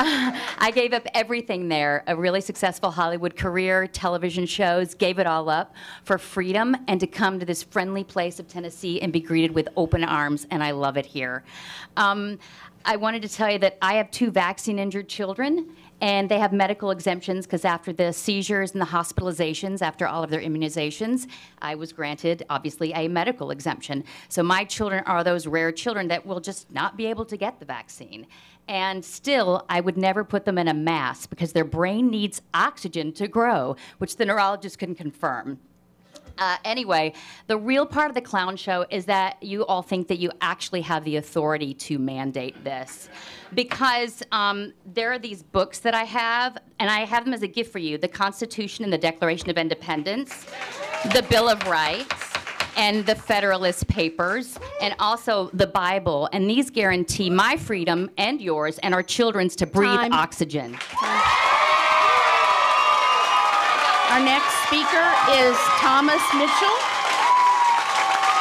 [0.00, 5.26] Uh, I gave up everything there a really successful Hollywood career, television shows, gave it
[5.26, 5.74] all up
[6.04, 9.68] for freedom and to come to this friendly place of Tennessee and be greeted with
[9.76, 11.42] open arms, and I love it here.
[11.96, 12.38] Um,
[12.84, 16.52] I wanted to tell you that I have two vaccine injured children, and they have
[16.52, 21.26] medical exemptions because after the seizures and the hospitalizations, after all of their immunizations,
[21.60, 24.04] I was granted, obviously, a medical exemption.
[24.28, 27.58] So my children are those rare children that will just not be able to get
[27.58, 28.26] the vaccine.
[28.68, 33.12] And still, I would never put them in a mass because their brain needs oxygen
[33.14, 35.58] to grow, which the neurologist can confirm.
[36.38, 37.12] Uh, anyway,
[37.46, 40.80] the real part of the clown show is that you all think that you actually
[40.82, 43.08] have the authority to mandate this.
[43.54, 47.48] Because um, there are these books that I have, and I have them as a
[47.48, 50.46] gift for you the Constitution and the Declaration of Independence,
[51.12, 52.14] the Bill of Rights.
[52.76, 56.28] And the Federalist Papers, and also the Bible.
[56.32, 60.12] And these guarantee my freedom and yours and our children's to breathe Time.
[60.12, 60.74] oxygen.
[60.74, 61.22] Time.
[64.10, 66.76] Our next speaker is Thomas Mitchell.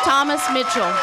[0.03, 0.93] Thomas Mitchell.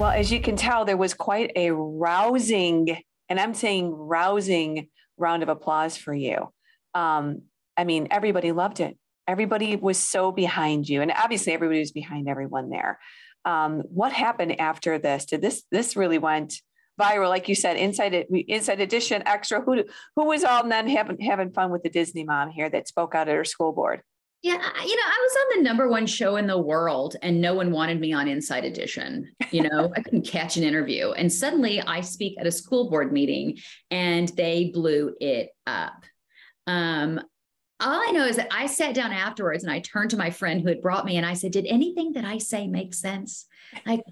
[0.00, 5.44] Well, as you can tell, there was quite a rousing, and I'm saying rousing round
[5.44, 6.52] of applause for you.
[6.92, 7.42] Um,
[7.76, 8.98] I mean, everybody loved it.
[9.28, 12.98] Everybody was so behind you, and obviously, everybody was behind everyone there.
[13.44, 15.26] Um, what happened after this?
[15.26, 16.52] Did this this really went
[17.00, 19.60] viral, like you said, inside inside edition, extra.
[19.60, 23.14] Who who was all then having having fun with the Disney mom here that spoke
[23.14, 24.02] out at her school board?
[24.42, 27.54] Yeah, you know, I was on the number one show in the world and no
[27.54, 29.32] one wanted me on Inside Edition.
[29.50, 31.10] You know, I couldn't catch an interview.
[31.12, 33.58] And suddenly I speak at a school board meeting
[33.90, 36.04] and they blew it up.
[36.68, 37.18] Um,
[37.80, 40.60] all I know is that I sat down afterwards and I turned to my friend
[40.60, 43.46] who had brought me and I said, Did anything that I say make sense?
[43.84, 44.02] Like,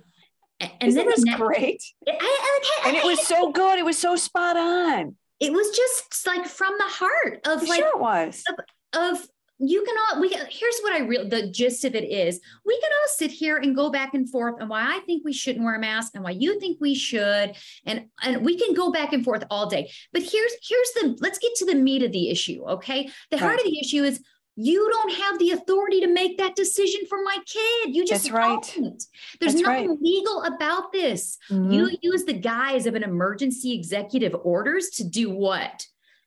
[0.81, 1.83] and Isn't then this great?
[2.09, 3.79] I, I, and it was so good.
[3.79, 5.17] It was so spot on.
[5.41, 9.85] It was just like from the heart of like sure it was of, of you
[9.85, 13.09] can all we here's what I real the gist of it is we can all
[13.09, 15.79] sit here and go back and forth and why I think we shouldn't wear a
[15.79, 17.55] mask and why you think we should
[17.87, 21.39] and and we can go back and forth all day but here's here's the let's
[21.39, 24.21] get to the meat of the issue okay the heart of the issue is
[24.57, 27.95] you don't have the authority to make that decision for my kid.
[27.95, 28.75] You just That's right.
[28.77, 29.03] Don't.
[29.41, 29.99] There's That's nothing right.
[30.01, 31.39] legal about this.
[31.51, 31.73] Mm-hmm.
[31.73, 35.87] You use the guise of an emergency executive orders to do what?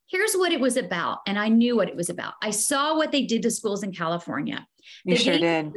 [0.10, 1.20] Here's what it was about.
[1.28, 2.34] And I knew what it was about.
[2.42, 4.68] I saw what they did to schools in California.
[5.06, 5.74] The you sure did.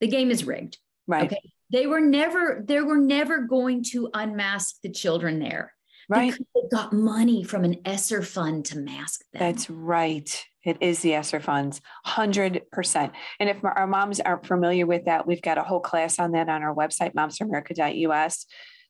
[0.00, 0.78] The game is rigged.
[1.06, 1.24] Right.
[1.24, 1.40] Okay.
[1.70, 5.74] They were never, they were never going to unmask the children there.
[6.08, 6.34] Right.
[6.54, 9.40] They got money from an ESSER fund to mask them.
[9.40, 10.44] That's right.
[10.64, 13.12] It is the ESSER funds, 100%.
[13.40, 16.48] And if our moms aren't familiar with that, we've got a whole class on that
[16.48, 18.46] on our website, momsforamerica.us.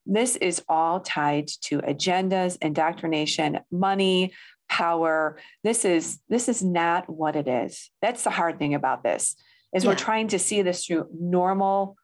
[0.06, 4.32] This is all tied to agendas, indoctrination, money,
[4.68, 5.38] power.
[5.64, 7.90] This is this is not what it is.
[8.00, 9.36] That's the hard thing about this
[9.74, 9.90] is yeah.
[9.90, 11.96] we're trying to see this through normal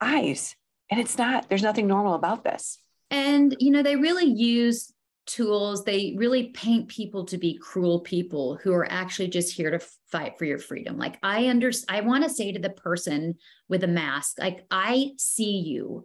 [0.00, 0.54] eyes.
[0.90, 2.78] And it's not, there's nothing normal about this.
[3.10, 4.92] And you know, they really use
[5.26, 9.78] tools they really paint people to be cruel people who are actually just here to
[10.10, 13.34] fight for your freedom like i understand, i want to say to the person
[13.68, 16.04] with a mask like i see you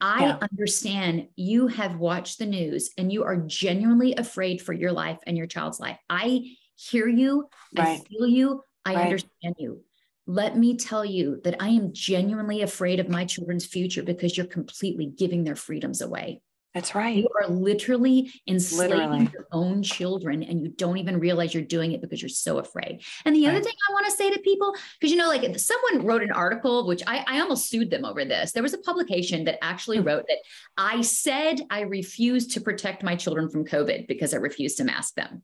[0.00, 0.38] i yeah.
[0.40, 5.36] understand you have watched the news and you are genuinely afraid for your life and
[5.36, 6.42] your child's life i
[6.90, 7.48] hear you.
[7.76, 8.00] Right.
[8.00, 8.62] I feel you.
[8.84, 9.04] I Right.
[9.04, 9.84] understand you.
[10.26, 14.46] Let me tell you that I am genuinely afraid of my children's future because you're
[14.46, 16.42] completely giving their freedoms away.
[16.74, 17.14] That's right.
[17.14, 19.28] You are literally enslaving Literally.
[19.34, 23.02] your own children, and you don't even realize you're doing it because you're so afraid.
[23.26, 26.06] And the other thing I want to say to people, because you know, like someone
[26.06, 28.52] wrote an article, which I, I almost sued them over this.
[28.52, 30.04] There was a publication that actually Hmm.
[30.04, 30.38] wrote that
[30.78, 35.14] I said I refused to protect my children from COVID because I refused to mask
[35.14, 35.42] them.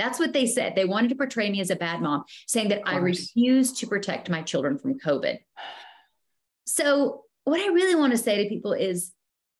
[0.00, 0.74] That's what they said.
[0.74, 4.30] They wanted to portray me as a bad mom, saying that I refused to protect
[4.30, 5.36] my children from COVID.
[6.64, 9.12] So, what I really want to say to people is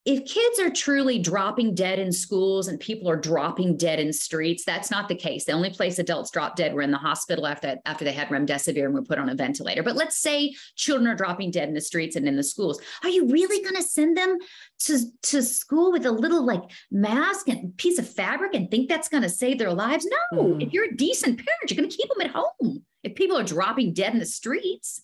[0.06, 4.64] if kids are truly dropping dead in schools and people are dropping dead in streets,
[4.64, 5.44] that's not the case.
[5.44, 8.86] The only place adults drop dead were in the hospital after, after they had remdesivir
[8.86, 9.82] and were put on a ventilator.
[9.82, 12.80] But let's say children are dropping dead in the streets and in the schools.
[13.02, 14.38] Are you really going to send them
[14.86, 19.10] to, to school with a little like mask and piece of fabric and think that's
[19.10, 20.08] going to save their lives?
[20.32, 20.42] No.
[20.44, 20.66] Mhm.
[20.66, 22.84] If you're a decent parent, you're going to keep them at home.
[23.02, 25.02] If people are dropping dead in the streets,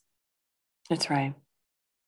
[0.88, 1.34] That's right.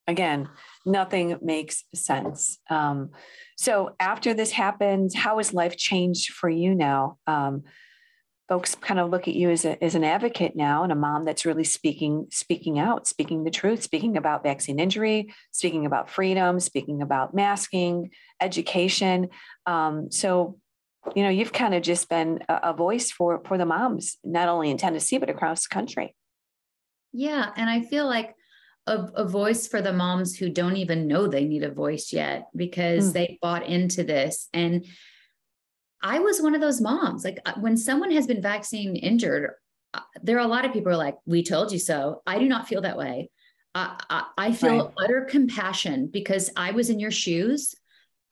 [0.07, 0.48] Again,
[0.88, 2.59] nothing makes sense.
[2.70, 3.11] Um,
[3.57, 7.18] so after this happens, how has life changed for you now?
[7.27, 7.64] Um,
[8.48, 11.24] folks kind of look at you as, a, as an advocate now and a mom
[11.24, 16.59] that's really speaking speaking out, speaking the truth, speaking about vaccine injury, speaking about freedom,
[16.59, 19.29] speaking about masking, education.
[19.66, 20.59] Um, so,
[21.14, 24.48] you know, you've kind of just been a, a voice for for the moms, not
[24.48, 26.14] only in Tennessee but across the country.
[27.12, 27.51] Yeah.
[27.57, 28.35] And I feel like
[28.88, 32.48] a, a voice for the moms who don't even know they need a voice yet
[32.57, 33.12] because Mm.
[33.12, 34.48] they bought into this.
[34.53, 34.85] And
[36.03, 37.24] I was one of those moms.
[37.24, 39.51] Like uh, when someone has been vaccine injured,
[39.94, 42.22] uh, there are a lot of people who are like, we told you so.
[42.27, 43.31] I do not feel that way.
[43.74, 45.05] I, I, I feel Right.
[45.05, 47.74] utter compassion because I was in your shoes.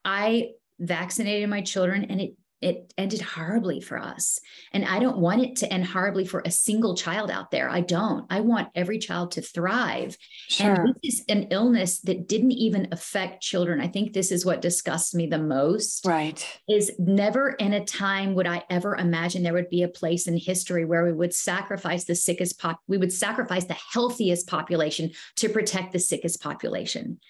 [0.04, 4.40] I vaccinated my children and it it ended horribly for us.
[4.72, 7.68] And I don't want it to end horribly for a single child out there.
[7.68, 8.24] I don't.
[8.30, 10.16] I want every child to thrive.
[10.48, 10.72] Sure.
[10.72, 13.80] And this is an illness that didn't even affect children.
[13.80, 16.44] I think this is what disgusts me the most Right.
[16.68, 20.36] is never in a time would I ever imagine there would be a place in
[20.36, 25.48] history where we would sacrifice the sickest pop we would sacrifice the healthiest population to
[25.48, 27.20] protect the sickest population.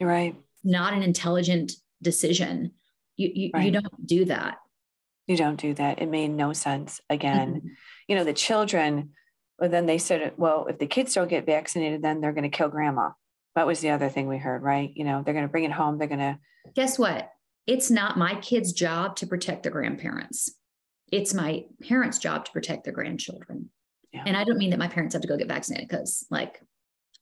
[0.00, 0.36] Right.
[0.62, 1.72] Not an intelligent
[2.02, 2.72] decision.
[3.16, 4.58] You you, you don't do that.
[5.26, 6.00] You don't do that.
[6.00, 7.00] It made no sense.
[7.10, 7.70] Again, Mhm.
[8.08, 9.10] you know, the children,
[9.58, 12.56] well, then they said, well, if the kids don't get vaccinated, then they're going to
[12.56, 13.10] kill grandma.
[13.54, 14.92] That was the other thing we heard, right?
[14.94, 15.98] You know, they're going to bring it home.
[15.98, 16.38] They're going to,
[16.74, 17.30] Guess what?
[17.66, 20.52] It's not my kid's job to protect the grandparents.
[21.12, 23.70] It's my parents' job to protect their grandchildren.
[24.12, 24.24] Yeah.
[24.26, 26.60] And I don't mean that my parents have to go get vaccinated because, like,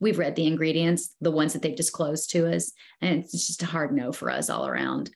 [0.00, 3.66] we've read the ingredients, the ones that they've disclosed to us, and it's just a
[3.66, 5.10] hard no for us all around.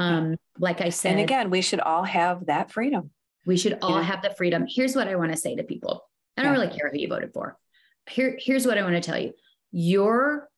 [0.00, 3.10] Um, like I said, and again, we should all have that freedom.
[3.46, 4.02] we should all know?
[4.02, 4.66] have the freedom.
[4.68, 6.04] Here's what I want to say to people.
[6.36, 6.60] I don't Yeah.
[6.60, 7.56] really care who you voted for.
[8.08, 9.32] Here, here's what I want to tell you.
[9.72, 10.48] Your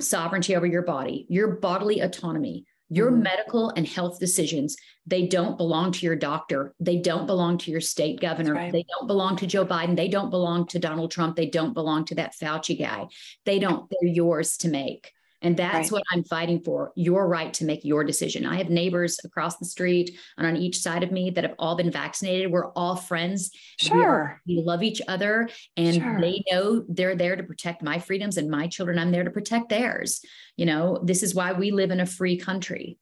[0.00, 3.22] sovereignty over your body, your bodily autonomy, your Mhm.
[3.22, 4.76] medical and health decisions,
[5.06, 6.74] they don't belong to your doctor.
[6.78, 8.54] They don't belong to your state governor.
[8.54, 8.72] right.
[8.72, 9.96] They don't belong to Joe Biden.
[9.96, 11.34] They don't belong to Donald Trump.
[11.36, 13.08] They don't belong to that Fauci guy.
[13.44, 15.12] They don't, they're yours to make.
[15.42, 15.92] And that's Right.
[15.92, 18.46] what I'm fighting for your right to make your decision.
[18.46, 21.76] I have neighbors across the street and on each side of me that have all
[21.76, 22.50] been vaccinated.
[22.50, 23.50] We're all friends.
[23.84, 24.42] We, are- Sure.
[24.46, 26.20] we love each other and Sure.
[26.20, 28.98] they know they're there to protect my freedoms and my children.
[28.98, 30.20] I'm there to protect theirs.
[30.56, 32.98] You know, this is why we live in a free country.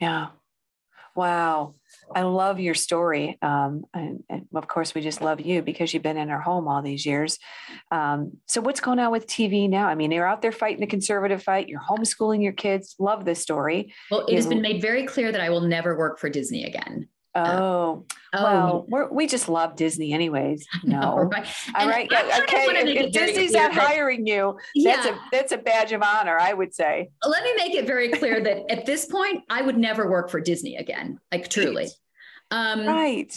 [0.00, 0.28] Yeah.
[1.18, 1.74] Wow.
[2.14, 3.38] I love your story.
[3.42, 6.68] Um, and, and of course, we just love you because you've been in our home
[6.68, 7.40] all these years.
[7.90, 9.88] Um, so, what's going on with TV now?
[9.88, 12.94] I mean, you're out there fighting the conservative fight, you're homeschooling your kids.
[13.00, 13.92] Love this story.
[14.12, 16.30] Well, it You has know- been made very clear that I will never work for
[16.30, 17.08] Disney again.
[17.34, 20.66] Oh, Oh, well, we're, we just love Disney, anyways.
[20.84, 21.16] No.
[21.32, 21.46] right.
[21.74, 22.08] All right.
[22.10, 22.66] Yeah, okay.
[22.68, 25.14] If, if Disney's not hiring you, that's Yeah.
[25.14, 27.08] a that's a badge of honor, I would say.
[27.26, 30.40] Let me make it very clear that at this point, I would never work for
[30.40, 31.88] Disney again, like truly.
[32.50, 33.32] Um, Right.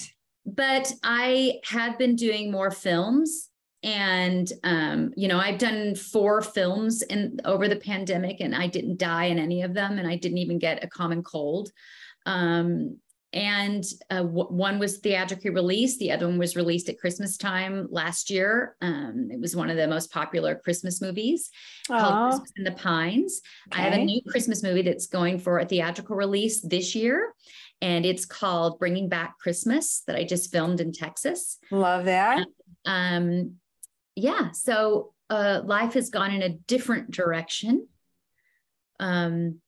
[0.46, 3.50] but I have been doing more films
[3.84, 9.00] and um, you know i've done four films in over the pandemic and i didn't
[9.00, 11.72] die in any of them and i didn't even get a common cold
[12.28, 13.00] um,
[13.34, 17.88] and uh, w- one was theatrically released the other one was released at christmas time
[17.90, 21.50] last year um, it was one of the most popular christmas movies
[21.88, 23.42] called Aw, christmas in the pines
[23.72, 27.34] I have a new Christmas movie that's going for a theatrical release this year,
[27.82, 31.58] and it's called Bringing Back Christmas that I just filmed in Texas.
[31.72, 32.46] Love that.
[32.86, 33.56] Um,
[34.16, 37.88] yeah, so uh, life has gone in a different direction.
[39.00, 39.62] Um,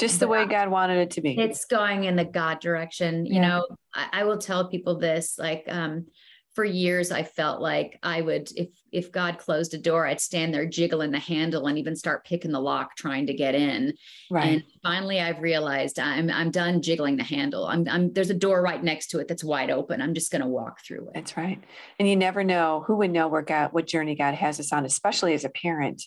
[0.00, 1.38] just the way God wanted it to be.
[1.38, 3.26] It's going in the God direction.
[3.26, 3.48] You Yeah.
[3.48, 6.06] know, I, I will tell people this like, um,
[6.54, 10.52] for years I felt like I would, if if God closed a door, I'd stand
[10.52, 13.94] there jiggling the handle and even start picking the lock trying to get in.
[14.32, 14.54] right.
[14.54, 17.66] And finally, I've realized I'm I'm done jiggling the handle.
[17.66, 20.02] I'm, I'm there's a door right next to it that's wide open.
[20.02, 21.14] I'm just going to walk through it.
[21.14, 21.62] That's right.
[22.00, 24.84] And you never know who would know where God, what journey God has us on,
[24.84, 26.02] especially as a parent,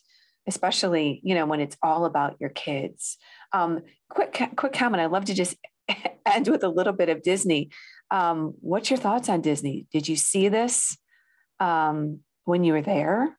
[0.47, 3.17] especially, you know, when it's all about your kids.
[3.51, 5.01] Um, quick, quick comment.
[5.01, 5.55] I love to just
[6.25, 7.69] end with a little bit of Disney.
[8.11, 9.87] Um, what's your thoughts on Disney?
[9.91, 10.97] Did you see this
[11.59, 13.37] um, when you were there?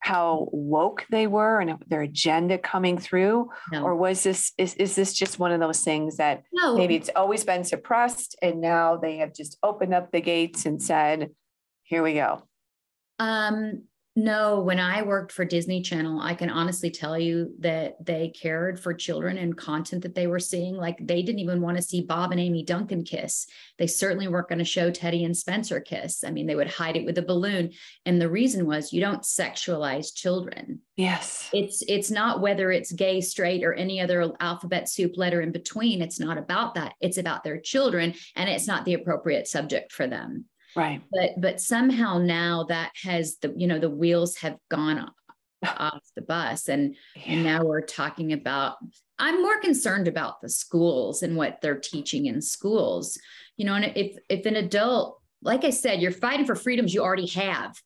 [0.00, 3.48] How woke they were and their agenda coming through?
[3.72, 6.94] No, Or was this, is, is this just one of those things that no, maybe
[6.96, 11.30] it's always been suppressed and now they have just opened up the gates and said
[11.84, 12.42] here we go
[13.18, 13.84] Um,
[14.16, 18.78] no, when I worked for Disney Channel, I can honestly tell you that they cared
[18.78, 20.76] for children and content that they were seeing.
[20.76, 23.48] Like they didn't even want to see Bob and Amy Duncan kiss.
[23.76, 26.22] They certainly weren't going to show Teddy and Spencer kiss.
[26.22, 27.72] I mean, they would hide it with a balloon.
[28.06, 30.80] And the reason was you don't sexualize children.
[30.94, 35.50] yes It's it's not whether it's gay, straight, or any other alphabet soup letter in
[35.50, 36.00] between.
[36.00, 36.94] It's not about that.
[37.00, 40.44] It's about their children, and it's not the appropriate subject for them
[40.76, 41.00] right.
[41.12, 45.10] But but somehow now that has the you know the wheels have gone
[45.62, 46.96] off, the bus and
[47.26, 48.76] and now we're talking about
[49.18, 53.18] i'm more concerned about the schools and what they're teaching in schools.
[53.56, 57.02] You know and if if an adult like i said you're fighting for freedoms you
[57.02, 57.80] already have.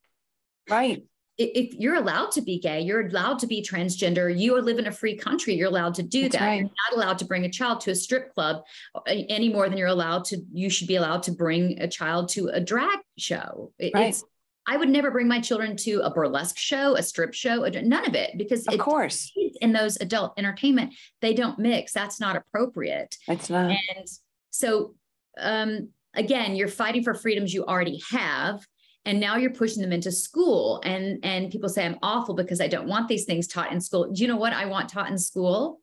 [0.69, 1.03] Right
[1.39, 4.93] if you're allowed to be gay, you're allowed to be transgender, you live in a
[4.93, 6.47] free country, you're allowed to do That's that.
[6.47, 6.55] right.
[6.57, 8.63] You're not allowed to bring a child to a strip club
[8.97, 12.29] uh, any more than you're allowed to, you should be allowed to bring a child
[12.31, 13.73] to a drag show.
[13.79, 14.09] It- Right.
[14.09, 14.25] It's,
[14.71, 18.15] I would never bring my children to a burlesque show, a strip show, none of
[18.15, 19.33] it, because of it, course
[19.63, 21.95] in those adult entertainment, they don't mix.
[21.95, 23.17] That's not appropriate.
[23.29, 24.07] it's not And
[24.51, 24.95] so,
[25.41, 28.61] um, again, you're fighting for freedoms you already have,
[29.05, 30.81] and now you're pushing them into school.
[30.85, 34.11] And and people say I'm awful because I don't want these things taught in school.
[34.13, 35.81] Do you know what I want taught in school?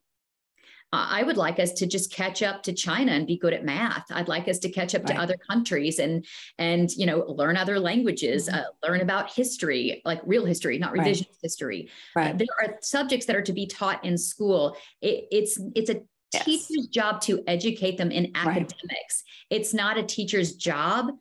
[0.93, 3.65] Uh, I would like us to just catch up to China and be good at
[3.65, 4.05] math.
[4.11, 5.15] I'd like us to catch up Right.
[5.15, 6.25] to other countries and
[6.57, 8.53] and you know learn other languages, Mhm.
[8.59, 11.07] uh, learn about history, like real history, not Right.
[11.07, 11.89] revisionist history.
[12.15, 14.77] Uh, there are subjects that are to be taught in school.
[15.01, 16.01] It, it's it's a
[16.33, 16.43] Yes.
[16.45, 18.35] teacher's job to educate them in Right.
[18.61, 19.23] academics.
[19.49, 21.11] It's not a teacher's job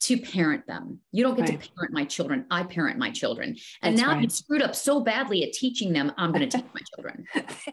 [0.00, 1.00] to parent them.
[1.12, 1.60] You don't get Right.
[1.60, 2.46] to parent my children.
[2.50, 3.56] I parent my children.
[3.82, 4.22] And That's now right.
[4.22, 6.12] you screwed up so badly at teaching them.
[6.16, 7.24] I'm going to teach my children.
[7.34, 7.64] That's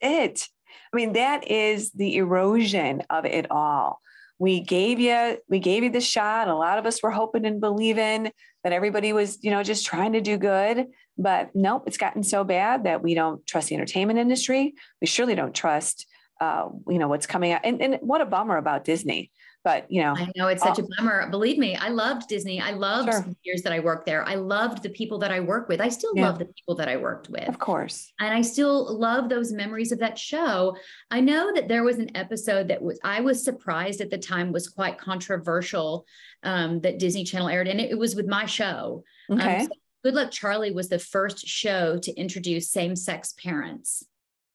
[0.00, 0.48] it.
[0.92, 4.00] I mean, that is the erosion of it all.
[4.40, 6.48] We gave you, we gave you the shot.
[6.48, 8.30] A lot of us were hoping and believing
[8.64, 10.86] that everybody was, you know, just trying to do good.
[11.16, 14.74] But nope, it's gotten so bad that we don't trust the entertainment industry.
[15.00, 16.06] We surely don't trust,
[16.40, 17.62] uh, you know, what's coming out.
[17.64, 19.32] And, and what a bummer about Disney.
[19.68, 21.28] But you know, I know it's such a bummer.
[21.28, 22.58] Believe me, I loved Disney.
[22.58, 23.20] I loved Sure.
[23.20, 24.26] the years that I worked there.
[24.26, 25.78] I loved the people that I work with.
[25.82, 26.26] I still Yeah.
[26.28, 27.46] love the people that I worked with.
[27.46, 30.74] of course, and I still love those memories of that show.
[31.10, 34.52] I know that there was an episode that was I was surprised at the time
[34.52, 36.06] was quite controversial
[36.44, 39.04] um, that Disney Channel aired, and it, it was with my show.
[39.28, 39.68] Um, so
[40.02, 44.02] Good Luck Charlie was the first show to introduce same-sex parents.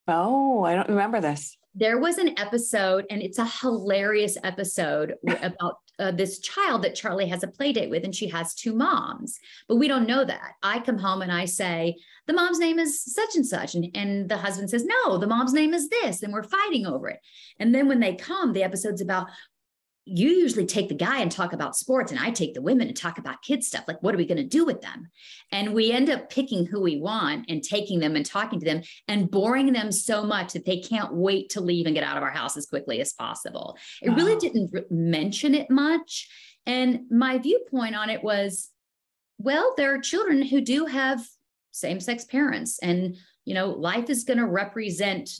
[0.08, 1.56] oh, I don't remember this.
[1.74, 7.28] There was an episode, and it's a hilarious episode about uh, this child that Charlie
[7.28, 10.52] has a play date with, and she has two moms, but we don't know that.
[10.62, 11.96] I come home and I say,
[12.26, 13.74] the mom's name is such and such.
[13.74, 16.22] And, and the husband says, no, the mom's name is this.
[16.22, 17.20] And we're fighting over it.
[17.58, 19.28] And then when they come, the episode's about,
[20.06, 22.96] you usually take the guy and talk about sports, and I take the women and
[22.96, 23.84] talk about kids stuff.
[23.88, 25.08] Like, what are we going to do with them?
[25.50, 28.82] And we end up picking who we want and taking them and talking to them
[29.08, 32.22] and boring them so much that they can't wait to leave and get out of
[32.22, 33.78] our house as quickly as possible.
[34.02, 36.28] It really didn't mention it much.
[36.66, 38.70] And my viewpoint on it was
[39.38, 41.26] well, there are children who do have
[41.72, 45.30] same sex parents, and, you know, life is going to represent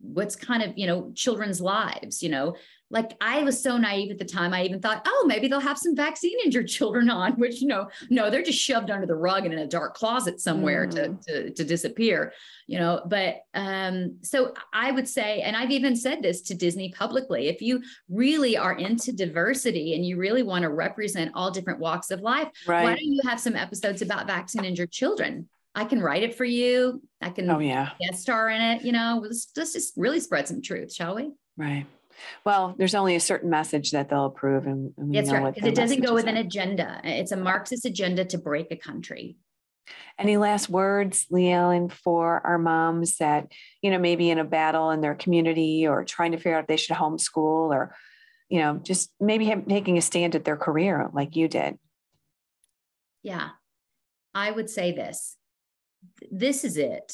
[0.00, 2.54] what's kind of, you know, children's lives, you know.
[2.90, 5.78] Like I was so naive at the time, I even thought, oh, maybe they'll have
[5.78, 9.44] some vaccine injured children on, which, you know, no, they're just shoved under the rug
[9.44, 12.32] and in a dark closet somewhere to, to, to disappear,
[12.66, 13.02] you know.
[13.06, 17.60] But um, so I would say, and I've even said this to Disney publicly if
[17.60, 22.20] you really are into diversity and you really want to represent all different walks of
[22.20, 22.48] life,
[22.84, 25.48] why don't you have some episodes about vaccine injured children?
[25.74, 27.02] I can write it for you.
[27.20, 27.90] I can Oh yeah.
[28.00, 28.82] guest star in it.
[28.82, 31.32] You know, let's, let's just really spread some truth, shall we?
[31.58, 31.86] Right.
[32.44, 35.54] Well, there's only a certain message that they'll approve, and, and we That's know right.
[35.54, 37.00] Because it doesn't go with messages an agenda.
[37.04, 39.36] It's a Marxist agenda to break a country.
[40.18, 43.52] Any last words, Leigh-Allyn, for our moms that,
[43.82, 46.66] you know, maybe in a battle in their community or trying to figure out if
[46.66, 47.94] they should homeschool or,
[48.48, 51.78] you know, just maybe taking a stand at their career like you did?
[53.22, 53.50] Yeah.
[54.34, 55.36] I would say this
[56.30, 57.12] this is it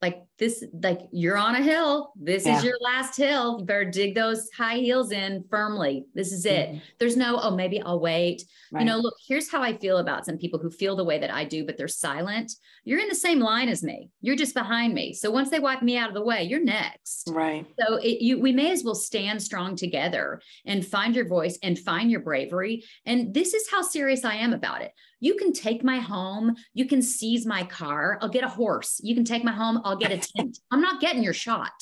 [0.00, 2.58] like this like you're on a hill this yeah.
[2.58, 6.70] is your last hill you better dig those high heels in firmly this is it
[6.70, 6.78] mm-hmm.
[6.98, 8.80] there's no oh maybe i'll wait right.
[8.80, 11.32] you know look here's how i feel about some people who feel the way that
[11.32, 12.50] i do but they're silent
[12.82, 15.80] you're in the same line as me you're just behind me so once they wipe
[15.80, 18.96] me out of the way you're next right so it, you we may as well
[18.96, 23.80] stand strong together and find your voice and find your bravery and this is how
[23.80, 26.56] serious i am about it you can take my home.
[26.74, 28.18] You can seize my car.
[28.20, 29.00] I'll get a horse.
[29.04, 29.80] You can take my home.
[29.84, 31.72] I'll get a I'm not getting your shot.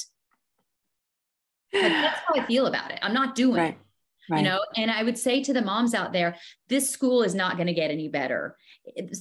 [1.72, 2.98] Like, that's how I feel about it.
[3.02, 3.70] I'm not doing right.
[3.72, 3.78] it.
[4.28, 4.38] Right.
[4.38, 6.36] You know, and I would say to the moms out there,
[6.68, 8.56] this school is not going to get any better.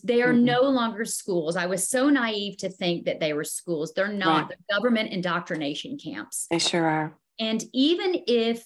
[0.03, 0.45] They are mm-hmm.
[0.45, 1.55] no longer schools.
[1.55, 3.93] I was so naive to think that they were schools.
[3.95, 4.49] They're not.
[4.49, 4.57] Right.
[4.69, 6.45] They're government indoctrination camps.
[6.51, 7.17] They sure are.
[7.39, 8.63] And even if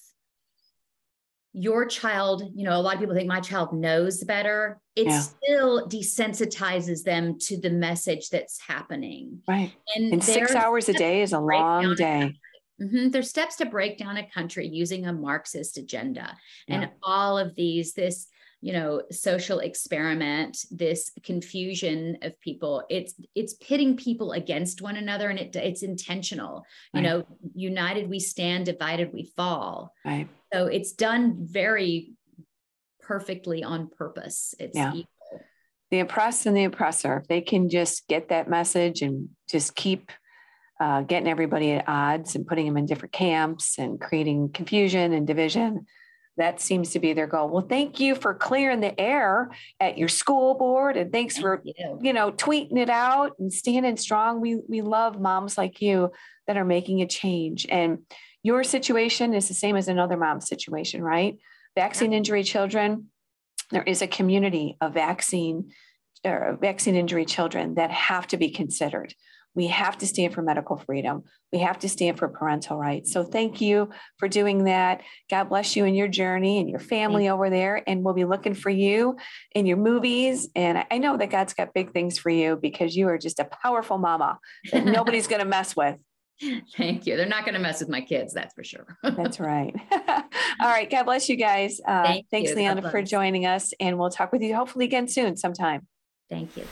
[1.54, 4.80] your child, you know, a lot of people think my child knows better.
[4.96, 5.20] It yeah.
[5.20, 9.42] still desensitizes them to the message that's happening.
[9.48, 9.72] Right.
[9.96, 12.34] And, and six hours a day is a long day.
[12.82, 13.10] Mm-hmm.
[13.10, 16.36] There's steps to break down a country using a Marxist agenda.
[16.68, 16.76] Yeah.
[16.82, 18.28] And all of these, this,
[18.62, 25.30] you know, social experiment, this confusion of people, it's it's pitting people against one another
[25.30, 26.66] and it it's intentional.
[26.94, 27.02] Right.
[27.02, 29.94] You know, united we stand, divided we fall.
[30.04, 32.14] Right so it's done very
[33.02, 34.54] perfectly on purpose.
[34.60, 34.94] It's yeah.
[34.94, 35.10] equal.
[35.92, 40.12] The oppressed and the oppressor, if they can just get that message and just keep
[40.80, 45.28] uh, getting everybody at odds and putting them in different camps and creating confusion and
[45.28, 45.86] division,
[46.38, 47.50] that seems to be their goal.
[47.50, 51.62] Well, thank you for clearing the air at your school board, and thanks thank for
[51.64, 52.00] you.
[52.02, 54.42] you know tweeting it out and standing strong.
[54.42, 56.12] We we love moms like you
[56.48, 58.00] that are making a change and
[58.44, 61.38] your situation is the same as another mom's situation, right?
[61.76, 63.10] Vaccine injury children,
[63.72, 65.72] there is a community of vaccine
[66.26, 69.14] or vaccine injury children that have to be considered.
[69.56, 71.24] We have to stand for medical freedom.
[71.52, 73.12] We have to stand for parental rights.
[73.12, 75.02] So thank you for doing that.
[75.30, 77.84] God bless you in your journey and your family over there.
[77.86, 79.18] And we'll be looking for you
[79.54, 80.50] in your movies.
[80.56, 83.46] And I know that God's got big things for you because you are just a
[83.46, 84.40] powerful mama
[84.72, 85.98] that nobody's going to mess with.
[86.78, 87.16] Thank you.
[87.18, 88.98] They're not going to mess with my kids, that's for sure.
[89.04, 89.74] that's right.
[89.92, 90.90] All right.
[90.90, 91.80] God bless you guys.
[91.86, 92.56] Uh, Thank thanks, you.
[92.56, 93.74] Leigh-Allyn, for joining us.
[93.80, 95.88] And we'll talk with you hopefully again soon sometime.
[96.30, 96.66] Thank you.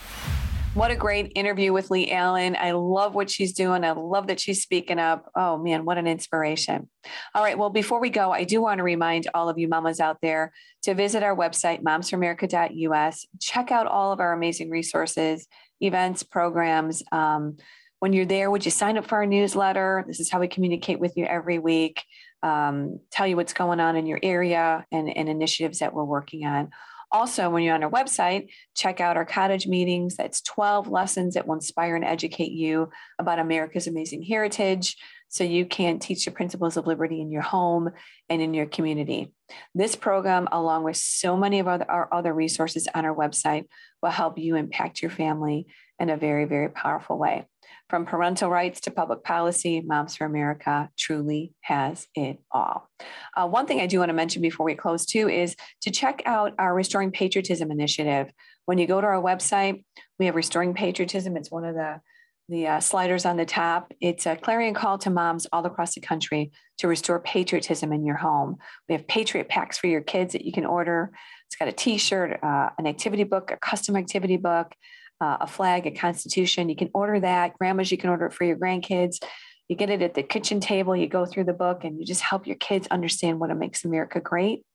[0.74, 2.56] What a great interview with Leigh-Allyn.
[2.58, 3.84] I love what she's doing.
[3.84, 5.30] I love that she's speaking up.
[5.36, 6.90] Oh man, what an inspiration.
[7.36, 7.58] All right.
[7.58, 10.54] Well, before we go, I do want to remind all of you mamas out there
[10.84, 13.26] to visit our website, momsforamerica.us.
[13.42, 15.46] Check out all of our amazing resources,
[15.82, 17.04] events, programs.
[17.12, 17.58] Um,
[18.02, 20.04] when you're there, would you sign up for our newsletter?
[20.08, 22.04] This is how we communicate with you every week,
[22.42, 26.44] um, tell you what's going on in your area and, and initiatives that we're working
[26.44, 26.72] on.
[27.12, 30.16] Also, when you're on our website, check out our cottage meetings.
[30.16, 32.90] That's 12 lessons that will inspire and educate you
[33.20, 34.98] about America's amazing heritage
[35.30, 37.92] so you can teach the principles of liberty in your home
[38.30, 39.32] and in your community.
[39.76, 43.66] This program, along with so many of our, our other resources on our website,
[44.02, 45.68] will help you impact your family
[46.02, 47.46] in a very, very powerful way.
[47.90, 52.90] From parental rights to public policy, Moms for America truly has it all.
[53.36, 56.24] Uh, one thing I do want to mention before we close, too, is to check
[56.26, 58.32] out our Restoring Patriotism initiative.
[58.66, 59.84] When you go to our website,
[60.18, 61.38] we have Restoring Patriotism.
[61.38, 62.02] It's one of the
[62.50, 63.94] the uh, sliders on the top.
[64.02, 68.18] It's a clarion call to moms all across the country to restore patriotism in your
[68.18, 68.58] home.
[68.90, 71.12] We have Patriot packs for your kids that you can order.
[71.48, 74.74] It's got a t shirt, uh, an activity book, a custom activity book,
[75.22, 76.68] uh, a flag, a constitution.
[76.68, 77.58] You can order that.
[77.58, 79.24] Grandmas, you can order it for your grandkids.
[79.70, 80.96] You get it at the kitchen table.
[80.96, 84.20] You go through the book and you just help your kids understand what makes America
[84.20, 84.66] great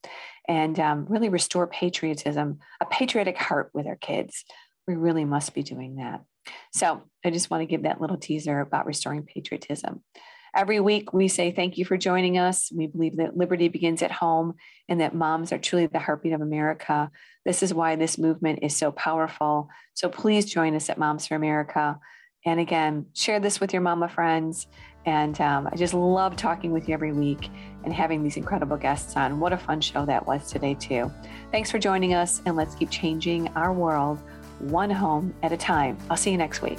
[0.49, 4.45] and um, really restore patriotism, a patriotic heart with our kids.
[4.87, 6.23] We really must be doing that.
[6.73, 10.03] So I just want to give that little teaser about restoring patriotism.
[10.57, 12.73] Every week, we say thank you for joining us.
[12.73, 14.55] We believe that liberty begins at home
[14.89, 17.11] and that moms are truly the heartbeat of America.
[17.45, 19.69] This is why this movement is so powerful.
[19.93, 22.01] So please join us at Moms for America.
[22.47, 24.67] And again, share this with your mama friends.
[25.05, 27.51] And um, I just love talking with you every week
[27.85, 29.39] and having these incredible guests on.
[29.39, 31.13] What a fun show that was today, too.
[31.53, 34.23] Thanks for joining us, and let's keep changing our world
[34.59, 35.99] one home at a time.
[36.09, 36.79] I'll see you next week.